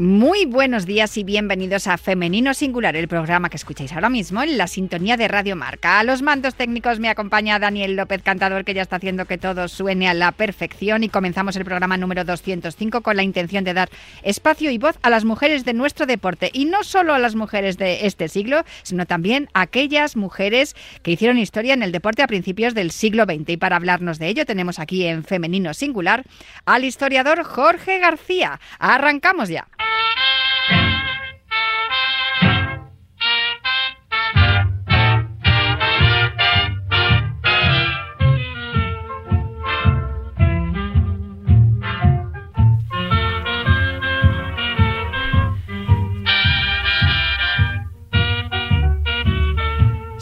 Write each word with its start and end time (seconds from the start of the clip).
Muy 0.00 0.46
buenos 0.46 0.86
días 0.86 1.18
y 1.18 1.24
bienvenidos 1.24 1.86
a 1.86 1.98
Femenino 1.98 2.54
Singular, 2.54 2.96
el 2.96 3.06
programa 3.06 3.50
que 3.50 3.58
escucháis 3.58 3.92
ahora 3.92 4.08
mismo 4.08 4.42
en 4.42 4.56
la 4.56 4.66
sintonía 4.66 5.18
de 5.18 5.28
Radio 5.28 5.56
Marca. 5.56 5.98
A 5.98 6.04
los 6.04 6.22
mandos 6.22 6.54
técnicos 6.54 6.98
me 6.98 7.10
acompaña 7.10 7.58
Daniel 7.58 7.96
López, 7.96 8.22
cantador, 8.22 8.64
que 8.64 8.72
ya 8.72 8.80
está 8.80 8.96
haciendo 8.96 9.26
que 9.26 9.36
todo 9.36 9.68
suene 9.68 10.08
a 10.08 10.14
la 10.14 10.32
perfección 10.32 11.04
y 11.04 11.10
comenzamos 11.10 11.54
el 11.56 11.66
programa 11.66 11.98
número 11.98 12.24
205 12.24 13.02
con 13.02 13.14
la 13.14 13.22
intención 13.22 13.62
de 13.62 13.74
dar 13.74 13.90
espacio 14.22 14.70
y 14.70 14.78
voz 14.78 14.98
a 15.02 15.10
las 15.10 15.26
mujeres 15.26 15.66
de 15.66 15.74
nuestro 15.74 16.06
deporte 16.06 16.48
y 16.50 16.64
no 16.64 16.82
solo 16.82 17.12
a 17.12 17.18
las 17.18 17.34
mujeres 17.34 17.76
de 17.76 18.06
este 18.06 18.30
siglo, 18.30 18.64
sino 18.82 19.04
también 19.04 19.50
a 19.52 19.60
aquellas 19.60 20.16
mujeres 20.16 20.76
que 21.02 21.10
hicieron 21.10 21.36
historia 21.36 21.74
en 21.74 21.82
el 21.82 21.92
deporte 21.92 22.22
a 22.22 22.26
principios 22.26 22.72
del 22.72 22.90
siglo 22.90 23.24
XX. 23.24 23.50
Y 23.50 23.56
para 23.58 23.76
hablarnos 23.76 24.18
de 24.18 24.28
ello 24.28 24.46
tenemos 24.46 24.78
aquí 24.78 25.04
en 25.04 25.24
Femenino 25.24 25.74
Singular 25.74 26.24
al 26.64 26.86
historiador 26.86 27.42
Jorge 27.44 27.98
García. 27.98 28.58
Arrancamos 28.78 29.50
ya. 29.50 29.68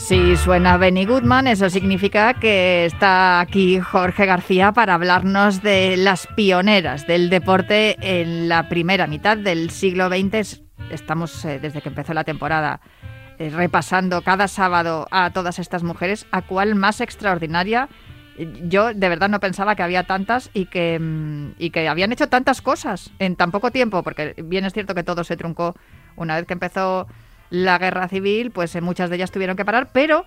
Si 0.08 0.38
suena 0.38 0.78
Benny 0.78 1.04
Goodman, 1.04 1.48
eso 1.48 1.68
significa 1.68 2.32
que 2.32 2.86
está 2.86 3.40
aquí 3.40 3.78
Jorge 3.78 4.24
García 4.24 4.72
para 4.72 4.94
hablarnos 4.94 5.60
de 5.60 5.98
las 5.98 6.26
pioneras 6.28 7.06
del 7.06 7.28
deporte 7.28 7.94
en 8.00 8.48
la 8.48 8.70
primera 8.70 9.06
mitad 9.06 9.36
del 9.36 9.68
siglo 9.68 10.08
XX. 10.08 10.62
Estamos 10.90 11.44
eh, 11.44 11.58
desde 11.60 11.82
que 11.82 11.90
empezó 11.90 12.14
la 12.14 12.24
temporada 12.24 12.80
eh, 13.38 13.50
repasando 13.50 14.22
cada 14.22 14.48
sábado 14.48 15.06
a 15.10 15.30
todas 15.34 15.58
estas 15.58 15.82
mujeres, 15.82 16.26
a 16.30 16.40
cuál 16.40 16.74
más 16.74 17.02
extraordinaria. 17.02 17.90
Yo 18.62 18.94
de 18.94 19.08
verdad 19.10 19.28
no 19.28 19.40
pensaba 19.40 19.76
que 19.76 19.82
había 19.82 20.04
tantas 20.04 20.48
y 20.54 20.64
que, 20.70 20.98
mm, 20.98 21.56
y 21.58 21.68
que 21.68 21.86
habían 21.86 22.12
hecho 22.12 22.30
tantas 22.30 22.62
cosas 22.62 23.10
en 23.18 23.36
tan 23.36 23.50
poco 23.50 23.70
tiempo, 23.72 24.02
porque 24.02 24.34
bien 24.42 24.64
es 24.64 24.72
cierto 24.72 24.94
que 24.94 25.04
todo 25.04 25.22
se 25.22 25.36
truncó 25.36 25.74
una 26.16 26.36
vez 26.36 26.46
que 26.46 26.54
empezó 26.54 27.06
la 27.50 27.78
guerra 27.78 28.08
civil, 28.08 28.50
pues 28.50 28.74
eh, 28.74 28.80
muchas 28.80 29.10
de 29.10 29.16
ellas 29.16 29.30
tuvieron 29.30 29.56
que 29.56 29.64
parar, 29.64 29.90
pero 29.92 30.24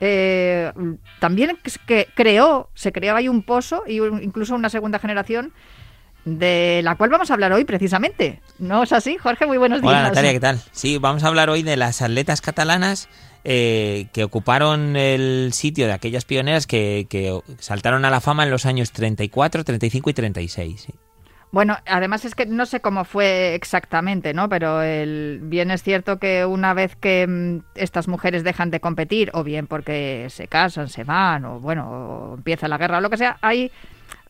eh, 0.00 0.72
también 1.18 1.58
que 1.86 2.08
creó, 2.14 2.70
se 2.74 2.92
creó 2.92 3.16
ahí 3.16 3.28
un 3.28 3.42
pozo 3.42 3.82
y 3.86 3.96
incluso 3.96 4.54
una 4.54 4.70
segunda 4.70 4.98
generación 4.98 5.52
de 6.24 6.80
la 6.84 6.96
cual 6.96 7.10
vamos 7.10 7.30
a 7.30 7.34
hablar 7.34 7.52
hoy 7.52 7.64
precisamente. 7.64 8.40
¿No 8.58 8.82
es 8.82 8.92
así, 8.92 9.16
Jorge? 9.16 9.46
Muy 9.46 9.58
buenos 9.58 9.80
días. 9.80 9.90
Hola 9.90 10.02
Natalia, 10.02 10.32
¿qué 10.32 10.40
tal? 10.40 10.60
Sí, 10.72 10.98
vamos 10.98 11.24
a 11.24 11.28
hablar 11.28 11.50
hoy 11.50 11.62
de 11.62 11.76
las 11.76 12.02
atletas 12.02 12.40
catalanas 12.40 13.08
eh, 13.44 14.08
que 14.12 14.24
ocuparon 14.24 14.96
el 14.96 15.52
sitio 15.52 15.86
de 15.86 15.92
aquellas 15.92 16.24
pioneras 16.24 16.66
que, 16.66 17.06
que, 17.08 17.40
saltaron 17.58 18.04
a 18.04 18.10
la 18.10 18.20
fama 18.20 18.44
en 18.44 18.50
los 18.50 18.66
años 18.66 18.92
34, 18.92 19.64
35 19.64 20.10
y 20.10 20.12
36. 20.12 20.86
Bueno, 21.50 21.78
además 21.86 22.24
es 22.24 22.34
que 22.34 22.44
no 22.44 22.66
sé 22.66 22.80
cómo 22.80 23.04
fue 23.04 23.54
exactamente, 23.54 24.34
¿no? 24.34 24.48
Pero 24.48 24.82
el, 24.82 25.40
bien 25.42 25.70
es 25.70 25.82
cierto 25.82 26.18
que 26.18 26.44
una 26.44 26.74
vez 26.74 26.94
que 26.94 27.26
mm, 27.26 27.60
estas 27.74 28.06
mujeres 28.06 28.44
dejan 28.44 28.70
de 28.70 28.80
competir, 28.80 29.30
o 29.32 29.44
bien 29.44 29.66
porque 29.66 30.26
se 30.28 30.46
casan, 30.46 30.88
se 30.88 31.04
van, 31.04 31.46
o 31.46 31.58
bueno, 31.58 31.88
o 31.88 32.34
empieza 32.34 32.68
la 32.68 32.76
guerra 32.76 32.98
o 32.98 33.00
lo 33.00 33.08
que 33.08 33.16
sea, 33.16 33.38
hay 33.40 33.72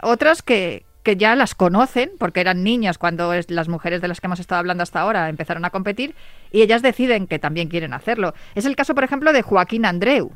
otras 0.01 0.43
que, 0.43 0.87
que 1.03 1.17
ya 1.17 1.35
las 1.35 1.57
conocen, 1.57 2.13
porque 2.19 2.41
eran 2.41 2.63
niñas 2.63 2.99
cuando 2.99 3.33
es, 3.33 3.51
las 3.51 3.69
mujeres 3.69 4.01
de 4.01 4.07
las 4.07 4.21
que 4.21 4.29
hemos 4.29 4.41
estado 4.41 4.61
hablando 4.61 4.85
hasta 4.85 5.01
ahora 5.01 5.29
empezaron 5.29 5.65
a 5.65 5.71
competir, 5.71 6.15
y 6.53 6.63
ellas 6.63 6.83
deciden 6.83 7.27
que 7.27 7.41
también 7.41 7.69
quieren 7.69 7.95
hacerlo. 7.95 8.33
Es 8.55 8.65
el 8.65 8.77
caso, 8.77 8.95
por 8.95 9.03
ejemplo, 9.03 9.33
de 9.33 9.43
Joaquín 9.43 9.85
Andreu. 9.87 10.31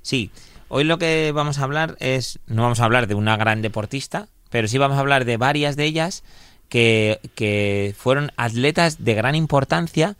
Sí, 0.00 0.32
hoy 0.66 0.82
lo 0.82 0.98
que 0.98 1.30
vamos 1.32 1.60
a 1.60 1.62
hablar 1.62 1.96
es, 2.00 2.40
no 2.46 2.62
vamos 2.62 2.80
a 2.80 2.86
hablar 2.86 3.06
de 3.06 3.14
una 3.14 3.36
gran 3.36 3.62
deportista, 3.62 4.26
pero 4.52 4.68
sí 4.68 4.78
vamos 4.78 4.98
a 4.98 5.00
hablar 5.00 5.24
de 5.24 5.36
varias 5.38 5.74
de 5.74 5.84
ellas 5.86 6.22
que, 6.68 7.18
que 7.34 7.94
fueron 7.98 8.30
atletas 8.36 9.02
de 9.04 9.14
gran 9.14 9.34
importancia 9.34 10.16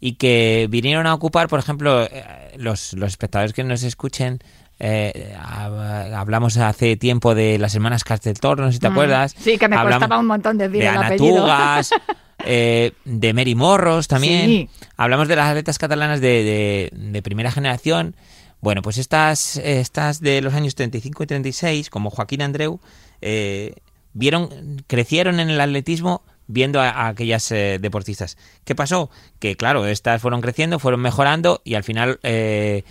y 0.00 0.14
que 0.14 0.66
vinieron 0.68 1.06
a 1.06 1.14
ocupar, 1.14 1.48
por 1.48 1.60
ejemplo, 1.60 2.04
eh, 2.04 2.54
los, 2.56 2.92
los 2.92 3.08
espectadores 3.08 3.52
que 3.52 3.64
nos 3.64 3.82
escuchen, 3.82 4.40
eh, 4.80 5.34
hablamos 5.36 6.56
hace 6.56 6.96
tiempo 6.96 7.34
de 7.34 7.58
las 7.58 7.74
hermanas 7.74 8.04
Casteltor, 8.04 8.60
no 8.60 8.66
sé 8.66 8.74
si 8.74 8.78
te 8.80 8.88
mm, 8.88 8.92
acuerdas. 8.92 9.34
Sí, 9.38 9.58
que 9.58 9.68
me 9.68 9.76
hablamos 9.76 10.00
costaba 10.00 10.20
un 10.20 10.26
montón 10.26 10.58
decir 10.58 10.82
de 10.82 10.88
el 10.88 10.96
Anatugas, 10.96 11.90
eh, 12.44 12.92
de 13.04 13.32
Mary 13.32 13.54
Morros 13.54 14.08
también. 14.08 14.46
Sí. 14.46 14.70
Hablamos 14.96 15.28
de 15.28 15.36
las 15.36 15.48
atletas 15.48 15.78
catalanas 15.78 16.20
de, 16.20 16.28
de, 16.44 16.90
de, 16.92 17.22
primera 17.22 17.50
generación. 17.50 18.14
Bueno, 18.60 18.82
pues 18.82 18.98
estas, 18.98 19.56
estas 19.56 20.20
de 20.20 20.40
los 20.40 20.54
años 20.54 20.74
35 20.74 21.22
y 21.22 21.26
36, 21.26 21.90
como 21.90 22.10
Joaquín 22.10 22.42
Andreu, 22.42 22.80
eh, 23.20 23.74
vieron, 24.12 24.82
crecieron 24.86 25.38
en 25.40 25.50
el 25.50 25.60
atletismo 25.60 26.22
viendo 26.48 26.80
a, 26.80 27.06
aquellas 27.06 27.50
eh, 27.52 27.78
deportistas. 27.80 28.36
¿Qué 28.64 28.74
pasó? 28.74 29.10
Que 29.38 29.56
claro, 29.56 29.86
estas 29.86 30.20
fueron 30.20 30.40
creciendo, 30.40 30.78
fueron 30.78 31.00
mejorando 31.00 31.60
y 31.64 31.74
al 31.74 31.84
final, 31.84 32.18
eh, 32.24 32.82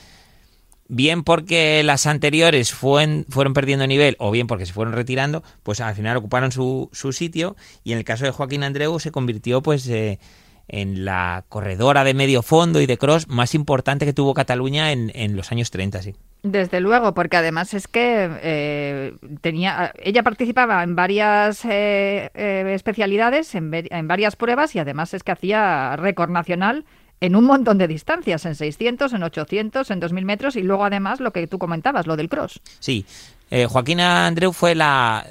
bien 0.87 1.23
porque 1.23 1.83
las 1.83 2.05
anteriores 2.05 2.71
fueron, 2.71 3.25
fueron 3.29 3.53
perdiendo 3.53 3.85
nivel 3.87 4.15
o 4.19 4.31
bien 4.31 4.47
porque 4.47 4.65
se 4.65 4.73
fueron 4.73 4.93
retirando, 4.93 5.43
pues 5.63 5.81
al 5.81 5.95
final 5.95 6.15
ocuparon 6.17 6.51
su, 6.51 6.89
su 6.93 7.11
sitio 7.11 7.57
y 7.83 7.91
en 7.91 7.97
el 7.97 8.05
caso 8.05 8.23
de 8.23 8.31
Joaquín 8.31 8.63
Andreu 8.63 8.99
se 8.99 9.11
convirtió 9.11 9.61
pues 9.61 9.87
eh, 9.87 10.19
en 10.67 11.05
la 11.05 11.45
corredora 11.49 12.03
de 12.03 12.13
medio 12.13 12.41
fondo 12.41 12.81
y 12.81 12.85
de 12.85 12.97
cross 12.97 13.27
más 13.27 13.55
importante 13.55 14.05
que 14.05 14.13
tuvo 14.13 14.33
Cataluña 14.33 14.91
en, 14.91 15.11
en 15.15 15.35
los 15.35 15.51
años 15.51 15.71
30, 15.71 16.01
sí. 16.01 16.15
Desde 16.43 16.79
luego, 16.79 17.13
porque 17.13 17.37
además 17.37 17.73
es 17.73 17.87
que 17.87 18.29
eh, 18.41 19.15
tenía, 19.41 19.93
ella 19.97 20.23
participaba 20.23 20.83
en 20.83 20.95
varias 20.95 21.65
eh, 21.65 22.29
eh, 22.33 22.71
especialidades, 22.75 23.55
en, 23.55 23.71
en, 23.73 24.07
varias 24.07 24.35
pruebas 24.35 24.75
y 24.75 24.79
además 24.79 25.13
es 25.13 25.23
que 25.23 25.31
hacía 25.31 25.95
récord 25.95 26.29
nacional 26.29 26.85
en 27.19 27.35
un 27.35 27.45
montón 27.45 27.77
de 27.77 27.87
distancias, 27.87 28.45
en 28.45 28.55
600, 28.55 29.13
en 29.13 29.23
800, 29.23 29.89
en 29.89 29.99
2000 29.99 30.25
metros 30.25 30.55
y 30.55 30.61
luego 30.61 30.85
además 30.85 31.19
lo 31.19 31.31
que 31.31 31.47
tú 31.47 31.57
comentabas, 31.57 32.05
lo 32.05 32.15
del 32.15 32.29
cross. 32.29 32.61
Sí, 32.79 33.05
eh, 33.49 33.65
Joaquina 33.65 34.27
Andreu 34.27 34.51
fue 34.53 34.75
la, 34.75 35.25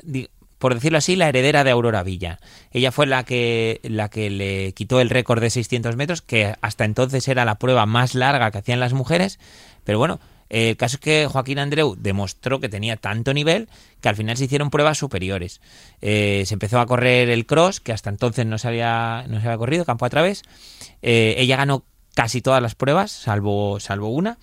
por 0.58 0.74
decirlo 0.74 0.98
así, 0.98 1.16
la 1.16 1.28
heredera 1.28 1.64
de 1.64 1.70
Aurora 1.70 2.02
Villa. 2.02 2.38
Ella 2.72 2.92
fue 2.92 3.06
la 3.06 3.24
que, 3.24 3.80
la 3.82 4.08
que 4.08 4.30
le 4.30 4.72
quitó 4.72 5.00
el 5.00 5.10
récord 5.10 5.40
de 5.40 5.50
600 5.50 5.96
metros, 5.96 6.22
que 6.22 6.54
hasta 6.60 6.84
entonces 6.84 7.28
era 7.28 7.44
la 7.44 7.56
prueba 7.56 7.86
más 7.86 8.14
larga 8.14 8.50
que 8.50 8.58
hacían 8.58 8.80
las 8.80 8.92
mujeres, 8.92 9.38
pero 9.84 9.98
bueno, 9.98 10.20
el 10.48 10.76
caso 10.76 10.96
es 10.96 11.00
que 11.00 11.26
Joaquín 11.26 11.58
Andreu 11.58 11.96
demostró 11.98 12.60
que 12.60 12.68
tenía 12.68 12.96
tanto 12.96 13.34
nivel 13.34 13.68
que 14.00 14.08
al 14.08 14.16
final 14.16 14.36
se 14.36 14.44
hicieron 14.44 14.70
pruebas 14.70 14.98
superiores. 14.98 15.60
Eh, 16.00 16.44
se 16.46 16.54
empezó 16.54 16.78
a 16.78 16.86
correr 16.86 17.30
el 17.30 17.46
cross, 17.46 17.80
que 17.80 17.92
hasta 17.92 18.10
entonces 18.10 18.46
no 18.46 18.58
se 18.58 18.68
había, 18.68 19.24
no 19.28 19.40
se 19.40 19.46
había 19.46 19.58
corrido, 19.58 19.84
campo 19.84 20.06
a 20.06 20.10
través. 20.10 20.42
Eh, 21.02 21.34
ella 21.38 21.56
ganó 21.56 21.84
casi 22.14 22.40
todas 22.40 22.62
las 22.62 22.74
pruebas, 22.74 23.10
salvo, 23.10 23.80
salvo 23.80 24.08
una. 24.08 24.38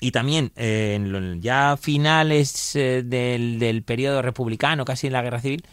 Y 0.00 0.10
también 0.10 0.52
eh, 0.56 0.94
en 0.94 1.40
ya 1.40 1.76
finales 1.80 2.72
del, 2.74 3.58
del 3.58 3.82
periodo 3.82 4.22
republicano, 4.22 4.84
casi 4.84 5.06
en 5.06 5.14
la 5.14 5.22
guerra 5.22 5.40
civil, 5.40 5.64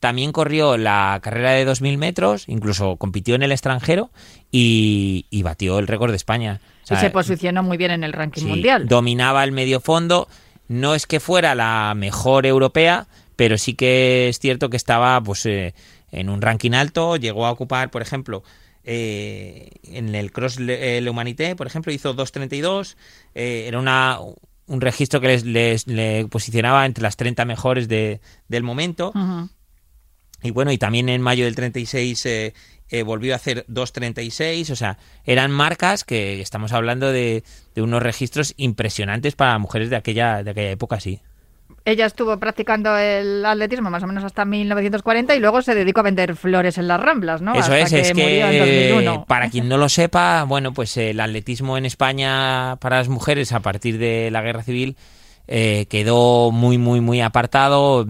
también 0.00 0.32
corrió 0.32 0.76
la 0.76 1.18
carrera 1.22 1.52
de 1.52 1.66
2.000 1.66 1.96
metros, 1.96 2.44
incluso 2.48 2.96
compitió 2.96 3.34
en 3.34 3.42
el 3.42 3.52
extranjero 3.52 4.10
y, 4.50 5.26
y 5.30 5.42
batió 5.42 5.78
el 5.78 5.86
récord 5.86 6.10
de 6.10 6.16
España. 6.16 6.60
O 6.84 6.86
sea, 6.86 6.98
y 6.98 7.00
se 7.00 7.10
posicionó 7.10 7.62
muy 7.62 7.76
bien 7.76 7.90
en 7.90 8.04
el 8.04 8.12
ranking 8.12 8.42
sí, 8.42 8.46
mundial. 8.46 8.86
Dominaba 8.88 9.42
el 9.44 9.52
medio 9.52 9.80
fondo. 9.80 10.28
No 10.68 10.94
es 10.94 11.06
que 11.06 11.20
fuera 11.20 11.54
la 11.54 11.94
mejor 11.96 12.44
europea, 12.44 13.06
pero 13.36 13.56
sí 13.56 13.74
que 13.74 14.28
es 14.28 14.38
cierto 14.38 14.68
que 14.68 14.76
estaba 14.76 15.20
pues, 15.20 15.46
eh, 15.46 15.74
en 16.12 16.28
un 16.28 16.42
ranking 16.42 16.72
alto. 16.72 17.16
Llegó 17.16 17.46
a 17.46 17.50
ocupar, 17.50 17.90
por 17.90 18.02
ejemplo, 18.02 18.42
eh, 18.86 19.68
en 19.82 20.14
el 20.14 20.32
Cross 20.32 20.60
Le, 20.60 21.00
Le, 21.00 21.10
Humanité, 21.10 21.56
por 21.56 21.66
ejemplo, 21.66 21.92
hizo 21.92 22.14
2.32. 22.14 22.96
Eh, 23.34 23.64
era 23.66 23.78
una, 23.78 24.18
un 24.66 24.80
registro 24.80 25.20
que 25.20 25.26
les, 25.26 25.44
les, 25.44 25.86
le 25.86 26.26
posicionaba 26.28 26.86
entre 26.86 27.02
las 27.02 27.16
30 27.16 27.44
mejores 27.44 27.88
de, 27.88 28.20
del 28.48 28.62
momento. 28.62 29.10
Uh 29.14 29.18
-huh. 29.18 29.48
Y 30.42 30.50
bueno, 30.50 30.70
y 30.70 30.78
también 30.78 31.08
en 31.08 31.20
mayo 31.20 31.44
del 31.44 31.56
36 31.56 32.26
eh, 32.26 32.54
eh, 32.88 33.02
volvió 33.02 33.32
a 33.32 33.36
hacer 33.36 33.66
2.36, 33.68 34.70
o 34.70 34.76
sea, 34.76 34.98
eran 35.24 35.50
marcas 35.50 36.04
que 36.04 36.40
estamos 36.40 36.72
hablando 36.72 37.10
de, 37.10 37.42
de, 37.74 37.82
unos 37.82 38.02
registros 38.02 38.54
impresionantes 38.56 39.34
para 39.34 39.58
mujeres 39.58 39.90
de 39.90 39.96
aquella, 39.96 40.44
de 40.44 40.50
aquella 40.52 40.70
época, 40.70 41.00
sí. 41.00 41.20
Ella 41.86 42.04
estuvo 42.04 42.36
practicando 42.40 42.98
el 42.98 43.46
atletismo 43.46 43.90
más 43.90 44.02
o 44.02 44.08
menos 44.08 44.24
hasta 44.24 44.44
1940 44.44 45.36
y 45.36 45.38
luego 45.38 45.62
se 45.62 45.72
dedicó 45.72 46.00
a 46.00 46.02
vender 46.02 46.34
flores 46.34 46.78
en 46.78 46.88
las 46.88 46.98
Ramblas, 47.00 47.40
¿no? 47.42 47.52
Eso 47.52 47.72
Hasta 47.72 47.78
es, 47.78 47.92
es 47.92 48.12
murió 48.12 48.46
en 48.48 48.50
que 48.50 48.88
2001. 48.90 49.24
para 49.26 49.48
quien 49.50 49.68
no 49.68 49.78
lo 49.78 49.88
sepa, 49.88 50.42
bueno, 50.42 50.72
pues 50.72 50.96
el 50.96 51.20
atletismo 51.20 51.78
en 51.78 51.86
España 51.86 52.74
para 52.80 52.96
las 52.96 53.08
mujeres 53.08 53.52
a 53.52 53.60
partir 53.60 53.98
de 53.98 54.32
la 54.32 54.42
guerra 54.42 54.64
civil 54.64 54.96
eh, 55.46 55.86
quedó 55.88 56.50
muy, 56.50 56.76
muy, 56.76 57.00
muy 57.00 57.20
apartado. 57.20 58.04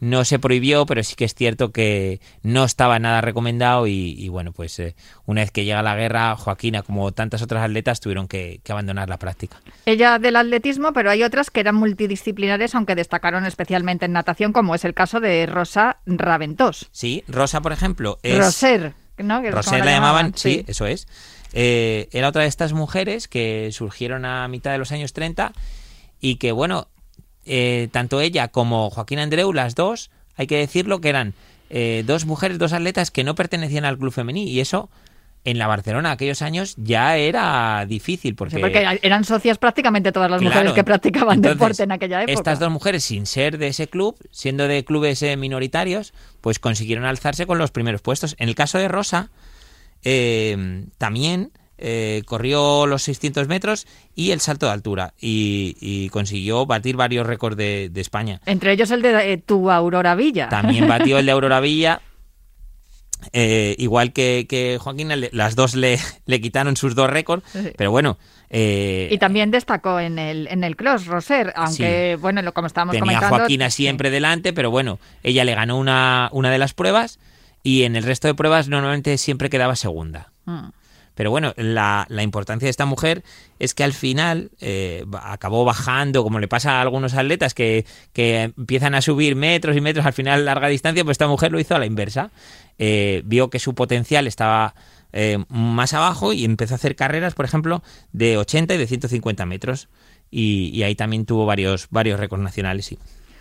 No 0.00 0.24
se 0.24 0.38
prohibió, 0.38 0.86
pero 0.86 1.02
sí 1.02 1.16
que 1.16 1.24
es 1.24 1.34
cierto 1.34 1.72
que 1.72 2.20
no 2.42 2.64
estaba 2.64 2.98
nada 2.98 3.20
recomendado 3.20 3.86
y, 3.86 4.14
y 4.16 4.28
bueno, 4.28 4.52
pues 4.52 4.78
eh, 4.78 4.94
una 5.26 5.40
vez 5.40 5.50
que 5.50 5.64
llega 5.64 5.82
la 5.82 5.96
guerra, 5.96 6.36
Joaquina, 6.36 6.82
como 6.82 7.10
tantas 7.12 7.42
otras 7.42 7.64
atletas, 7.64 8.00
tuvieron 8.00 8.28
que, 8.28 8.60
que 8.62 8.72
abandonar 8.72 9.08
la 9.08 9.18
práctica. 9.18 9.60
Ella 9.86 10.18
del 10.18 10.36
atletismo, 10.36 10.92
pero 10.92 11.10
hay 11.10 11.22
otras 11.22 11.50
que 11.50 11.60
eran 11.60 11.74
multidisciplinares, 11.74 12.74
aunque 12.74 12.94
destacaron 12.94 13.44
especialmente 13.46 14.06
en 14.06 14.12
natación, 14.12 14.52
como 14.52 14.74
es 14.74 14.84
el 14.84 14.94
caso 14.94 15.20
de 15.20 15.46
Rosa 15.46 15.98
Raventós. 16.06 16.88
Sí, 16.92 17.24
Rosa, 17.28 17.60
por 17.60 17.72
ejemplo, 17.72 18.18
es... 18.22 18.38
Roser, 18.38 18.94
¿no? 19.18 19.42
Que 19.42 19.50
Roser 19.50 19.80
como 19.80 19.84
la 19.84 19.92
llamaban, 19.92 20.32
sí, 20.36 20.64
eso 20.68 20.86
es. 20.86 21.08
Eh, 21.52 22.08
era 22.12 22.28
otra 22.28 22.42
de 22.42 22.48
estas 22.48 22.72
mujeres 22.72 23.28
que 23.28 23.70
surgieron 23.72 24.24
a 24.24 24.46
mitad 24.48 24.72
de 24.72 24.78
los 24.78 24.92
años 24.92 25.12
30 25.12 25.52
y 26.20 26.36
que, 26.36 26.52
bueno, 26.52 26.88
eh, 27.44 27.88
tanto 27.92 28.20
ella 28.20 28.48
como 28.48 28.90
Joaquín 28.90 29.18
Andreu, 29.18 29.52
las 29.52 29.74
dos, 29.74 30.10
hay 30.36 30.46
que 30.46 30.56
decirlo, 30.56 31.00
que 31.00 31.08
eran 31.08 31.34
eh, 31.70 32.04
dos 32.06 32.24
mujeres, 32.26 32.58
dos 32.58 32.72
atletas 32.72 33.10
que 33.10 33.24
no 33.24 33.34
pertenecían 33.34 33.84
al 33.84 33.98
club 33.98 34.12
femení 34.12 34.50
y 34.50 34.60
eso 34.60 34.88
en 35.44 35.58
la 35.58 35.66
Barcelona 35.66 36.12
aquellos 36.12 36.42
años 36.42 36.74
ya 36.76 37.16
era 37.16 37.84
difícil 37.86 38.34
porque, 38.34 38.56
Sí, 38.56 38.60
porque 38.60 38.98
eran 39.02 39.24
socias 39.24 39.56
prácticamente 39.58 40.12
todas 40.12 40.30
las 40.30 40.42
mujeres 40.42 40.72
que 40.72 40.84
practicaban 40.84 41.36
entonces, 41.36 41.58
deporte 41.58 41.82
en 41.84 41.92
aquella 41.92 42.22
época. 42.22 42.32
Estas 42.32 42.58
dos 42.58 42.70
mujeres, 42.70 43.04
sin 43.04 43.26
ser 43.26 43.56
de 43.56 43.68
ese 43.68 43.86
club, 43.86 44.16
siendo 44.30 44.68
de 44.68 44.84
clubes 44.84 45.22
eh, 45.22 45.36
minoritarios, 45.36 46.12
pues 46.40 46.58
consiguieron 46.58 47.04
alzarse 47.04 47.46
con 47.46 47.58
los 47.58 47.70
primeros 47.70 48.02
puestos. 48.02 48.34
En 48.38 48.48
el 48.48 48.54
caso 48.54 48.78
de 48.78 48.88
Rosa, 48.88 49.30
eh, 50.02 50.86
también 50.98 51.52
eh, 51.78 52.22
corrió 52.26 52.86
los 52.86 53.02
600 53.02 53.48
metros 53.48 53.86
y 54.14 54.30
el 54.32 54.40
salto 54.40 54.66
de 54.66 54.72
altura 54.72 55.14
y, 55.20 55.76
y 55.80 56.08
consiguió 56.10 56.66
batir 56.66 56.96
varios 56.96 57.26
récords 57.26 57.56
de, 57.56 57.88
de 57.90 58.00
España. 58.00 58.40
Entre 58.46 58.72
ellos 58.72 58.90
el 58.90 59.00
de 59.02 59.32
eh, 59.32 59.38
tu 59.38 59.70
Aurora 59.70 60.14
Villa. 60.14 60.48
También 60.48 60.86
batió 60.88 61.18
el 61.18 61.26
de 61.26 61.32
Aurora 61.32 61.60
Villa. 61.60 62.00
eh, 63.32 63.74
igual 63.78 64.12
que, 64.12 64.46
que 64.48 64.78
Joaquín, 64.80 65.10
las 65.32 65.56
dos 65.56 65.74
le, 65.74 65.98
le 66.26 66.40
quitaron 66.40 66.76
sus 66.76 66.94
dos 66.94 67.10
récords, 67.10 67.42
Sí. 67.52 67.70
pero 67.76 67.90
bueno, 67.90 68.16
eh, 68.50 69.08
Y 69.10 69.18
también 69.18 69.50
destacó 69.50 70.00
en 70.00 70.18
el, 70.18 70.46
en 70.48 70.64
el 70.64 70.74
cross, 70.76 71.06
Roser, 71.06 71.52
aunque, 71.56 72.16
bueno, 72.20 72.40
lo, 72.42 72.54
como 72.54 72.66
estábamos 72.68 72.92
tenía 72.94 73.02
a 73.18 73.20
comentando... 73.20 73.36
Joaquina 73.40 73.70
siempre 73.70 74.10
delante, 74.10 74.52
pero 74.52 74.70
bueno, 74.70 74.98
ella 75.22 75.44
le 75.44 75.54
ganó 75.54 75.76
una, 75.76 76.28
una 76.32 76.50
de 76.50 76.58
las 76.58 76.72
pruebas 76.74 77.18
y 77.62 77.82
en 77.82 77.96
el 77.96 78.04
resto 78.04 78.26
de 78.28 78.34
pruebas 78.34 78.68
normalmente 78.68 79.18
siempre 79.18 79.50
quedaba 79.50 79.76
segunda. 79.76 80.32
Mm. 80.46 80.68
Pero 81.18 81.32
bueno, 81.32 81.52
la, 81.56 82.06
la 82.10 82.22
importancia 82.22 82.66
de 82.66 82.70
esta 82.70 82.86
mujer 82.86 83.24
es 83.58 83.74
que 83.74 83.82
al 83.82 83.92
final 83.92 84.52
eh, 84.60 85.04
acabó 85.20 85.64
bajando, 85.64 86.22
como 86.22 86.38
le 86.38 86.46
pasa 86.46 86.78
a 86.78 86.80
algunos 86.80 87.14
atletas 87.14 87.54
que, 87.54 87.86
que 88.12 88.52
empiezan 88.56 88.94
a 88.94 89.02
subir 89.02 89.34
metros 89.34 89.76
y 89.76 89.80
metros 89.80 90.06
al 90.06 90.12
final 90.12 90.44
larga 90.44 90.68
distancia, 90.68 91.02
pues 91.02 91.16
esta 91.16 91.26
mujer 91.26 91.50
lo 91.50 91.58
hizo 91.58 91.74
a 91.74 91.80
la 91.80 91.86
inversa. 91.86 92.30
Eh, 92.78 93.22
vio 93.24 93.50
que 93.50 93.58
su 93.58 93.74
potencial 93.74 94.28
estaba 94.28 94.76
eh, 95.12 95.38
más 95.48 95.92
abajo 95.92 96.32
y 96.32 96.44
empezó 96.44 96.74
a 96.74 96.76
hacer 96.76 96.94
carreras, 96.94 97.34
por 97.34 97.46
ejemplo, 97.46 97.82
de 98.12 98.36
80 98.36 98.74
y 98.74 98.78
de 98.78 98.86
150 98.86 99.44
metros. 99.44 99.88
Y, 100.30 100.70
y 100.72 100.84
ahí 100.84 100.94
también 100.94 101.26
tuvo 101.26 101.46
varios, 101.46 101.88
varios 101.90 102.20
récords 102.20 102.44
nacionales, 102.44 102.86
sí. 102.86 102.98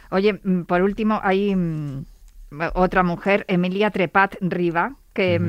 Oye, 0.09 0.33
mm, 0.33 0.63
por 0.63 0.81
último, 0.81 1.19
hay 1.21 1.55
mm, 1.55 2.05
otra 2.73 3.03
mujer, 3.03 3.45
Emilia 3.47 3.91
Trepat 3.91 4.37
Riva, 4.41 4.95
que, 5.13 5.39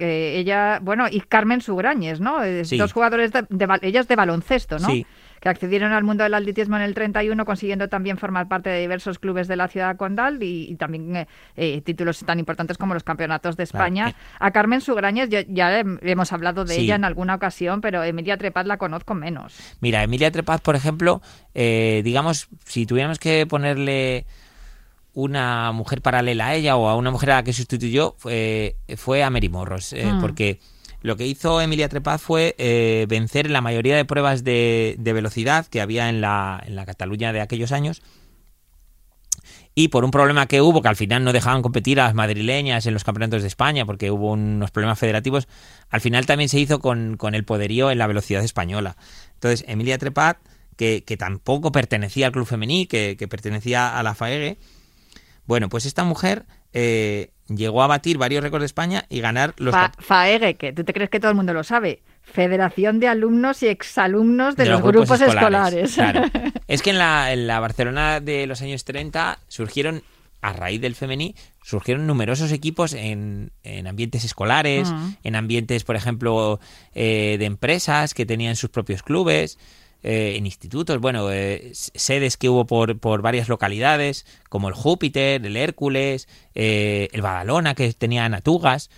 que 0.00 0.36
ella, 0.38 0.80
bueno, 0.82 1.06
y 1.08 1.20
Carmen 1.20 1.60
Sugrañes, 1.60 2.18
¿no? 2.20 2.38
Sí. 2.64 2.76
Dos 2.76 2.92
jugadores, 2.92 3.30
de, 3.32 3.44
de 3.48 3.78
ellas 3.82 4.08
de 4.08 4.16
baloncesto, 4.16 4.80
¿no? 4.80 4.88
Sí. 4.88 5.06
Que 5.40 5.48
accedieron 5.48 5.92
al 5.92 6.04
mundo 6.04 6.22
del 6.24 6.34
atletismo 6.34 6.76
en 6.76 6.82
el 6.82 6.92
31, 6.94 7.46
consiguiendo 7.46 7.88
también 7.88 8.18
formar 8.18 8.46
parte 8.46 8.68
de 8.68 8.80
diversos 8.82 9.18
clubes 9.18 9.48
de 9.48 9.56
la 9.56 9.68
ciudad 9.68 9.96
condal 9.96 10.42
y, 10.42 10.70
y 10.70 10.74
también 10.74 11.16
eh, 11.16 11.26
eh, 11.56 11.80
títulos 11.80 12.18
tan 12.26 12.38
importantes 12.38 12.76
como 12.76 12.92
los 12.92 13.04
campeonatos 13.04 13.56
de 13.56 13.62
España. 13.62 14.14
A 14.38 14.50
Carmen 14.50 14.82
Sugrañes 14.82 15.30
ya, 15.30 15.40
ya 15.48 15.80
hem- 15.80 15.98
hemos 16.02 16.32
hablado 16.34 16.66
de 16.66 16.74
Sí. 16.74 16.82
ella 16.82 16.96
en 16.96 17.04
alguna 17.06 17.36
ocasión, 17.36 17.80
pero 17.80 18.02
Emilia 18.04 18.36
Trepat 18.36 18.66
la 18.66 18.76
conozco 18.76 19.14
menos. 19.14 19.56
Mira, 19.80 20.02
Emilia 20.02 20.30
Trepaz, 20.30 20.60
por 20.60 20.76
ejemplo, 20.76 21.22
eh, 21.54 22.02
digamos, 22.04 22.48
si 22.66 22.84
tuviéramos 22.84 23.18
que 23.18 23.46
ponerle 23.46 24.26
una 25.12 25.72
mujer 25.72 26.02
paralela 26.02 26.48
a 26.48 26.54
ella 26.54 26.76
o 26.76 26.88
a 26.88 26.96
una 26.96 27.10
mujer 27.10 27.32
a 27.32 27.34
la 27.36 27.42
que 27.42 27.52
sustituyó, 27.52 28.14
fue, 28.18 28.76
fue 28.96 29.22
a 29.22 29.30
Mary 29.30 29.48
Morros, 29.48 29.92
eh, 29.92 30.04
Mm. 30.06 30.20
porque 30.20 30.60
lo 31.02 31.16
que 31.16 31.26
hizo 31.26 31.60
Emilia 31.60 31.88
Trepaz 31.88 32.20
fue 32.20 32.54
eh, 32.58 33.06
vencer 33.08 33.46
en 33.46 33.52
la 33.52 33.60
mayoría 33.60 33.96
de 33.96 34.04
pruebas 34.04 34.44
de, 34.44 34.96
de 34.98 35.12
velocidad 35.12 35.66
que 35.66 35.80
había 35.80 36.08
en 36.08 36.20
la, 36.20 36.62
en 36.66 36.76
la 36.76 36.84
Cataluña 36.84 37.32
de 37.32 37.40
aquellos 37.40 37.72
años. 37.72 38.02
Y 39.74 39.88
por 39.88 40.04
un 40.04 40.10
problema 40.10 40.46
que 40.46 40.60
hubo, 40.60 40.82
que 40.82 40.88
al 40.88 40.96
final 40.96 41.24
no 41.24 41.32
dejaban 41.32 41.62
competir 41.62 42.00
a 42.00 42.04
las 42.04 42.14
madrileñas 42.14 42.86
en 42.86 42.92
los 42.92 43.04
campeonatos 43.04 43.42
de 43.42 43.48
España, 43.48 43.86
porque 43.86 44.10
hubo 44.10 44.32
unos 44.32 44.70
problemas 44.72 44.98
federativos, 44.98 45.48
al 45.88 46.00
final 46.00 46.26
también 46.26 46.48
se 46.48 46.58
hizo 46.58 46.80
con, 46.80 47.16
con 47.16 47.34
el 47.34 47.44
poderío 47.44 47.90
en 47.90 47.98
la 47.98 48.06
velocidad 48.06 48.42
española. 48.44 48.96
Entonces, 49.34 49.64
Emilia 49.68 49.96
Trepat, 49.96 50.38
que, 50.76 51.04
que 51.04 51.16
tampoco 51.16 51.72
pertenecía 51.72 52.26
al 52.26 52.32
club 52.32 52.46
femení, 52.46 52.86
que, 52.86 53.16
que 53.18 53.28
pertenecía 53.28 53.98
a 53.98 54.02
la 54.02 54.14
FAEGE, 54.14 54.58
bueno, 55.46 55.68
pues 55.68 55.86
esta 55.86 56.04
mujer 56.04 56.44
eh, 56.72 57.30
llegó 57.48 57.82
a 57.82 57.86
batir 57.86 58.18
varios 58.18 58.42
récords 58.42 58.62
de 58.62 58.66
España 58.66 59.04
y 59.08 59.20
ganar 59.20 59.54
los 59.58 59.72
Fa- 59.74 59.92
FAEGE, 59.98 60.54
que 60.54 60.72
tú 60.72 60.84
te 60.84 60.92
crees 60.92 61.10
que 61.10 61.18
todo 61.20 61.30
el 61.30 61.36
mundo 61.36 61.52
lo 61.52 61.64
sabe. 61.64 62.02
Federación 62.22 63.00
de 63.00 63.08
Alumnos 63.08 63.62
y 63.62 63.66
Exalumnos 63.68 64.54
de, 64.54 64.66
los, 64.66 64.82
grupos, 64.82 65.20
escolares. 65.20 65.94
Claro. 65.94 66.24
Es 66.68 66.82
que 66.82 66.90
en 66.90 66.98
la, 66.98 67.32
en 67.32 67.48
la 67.48 67.58
Barcelona 67.58 68.20
de 68.20 68.46
los 68.46 68.62
años 68.62 68.84
30 68.84 69.40
surgieron, 69.48 70.02
a 70.40 70.52
raíz 70.52 70.80
del 70.80 70.94
femení, 70.94 71.34
surgieron 71.64 72.06
numerosos 72.06 72.52
equipos 72.52 72.92
en, 72.92 73.50
en 73.64 73.86
ambientes 73.88 74.24
escolares, 74.24 74.90
Mm. 74.92 75.08
en 75.24 75.34
ambientes, 75.36 75.82
por 75.82 75.96
ejemplo, 75.96 76.60
eh, 76.94 77.36
de 77.40 77.44
empresas 77.46 78.14
que 78.14 78.24
tenían 78.26 78.54
sus 78.54 78.70
propios 78.70 79.02
clubes, 79.02 79.58
eh, 80.02 80.34
en 80.36 80.46
institutos, 80.46 80.98
bueno, 80.98 81.30
eh, 81.30 81.72
sedes 81.74 82.36
que 82.36 82.48
hubo 82.48 82.66
por, 82.66 82.98
por 82.98 83.22
varias 83.22 83.48
localidades, 83.48 84.26
como 84.48 84.68
el 84.68 84.74
Júpiter, 84.74 85.44
el 85.44 85.56
Hércules, 85.56 86.28
eh, 86.54 87.08
el 87.12 87.22
Badalona, 87.22 87.74
que 87.74 87.92
tenía 87.92 88.28
Natugas 88.28 88.90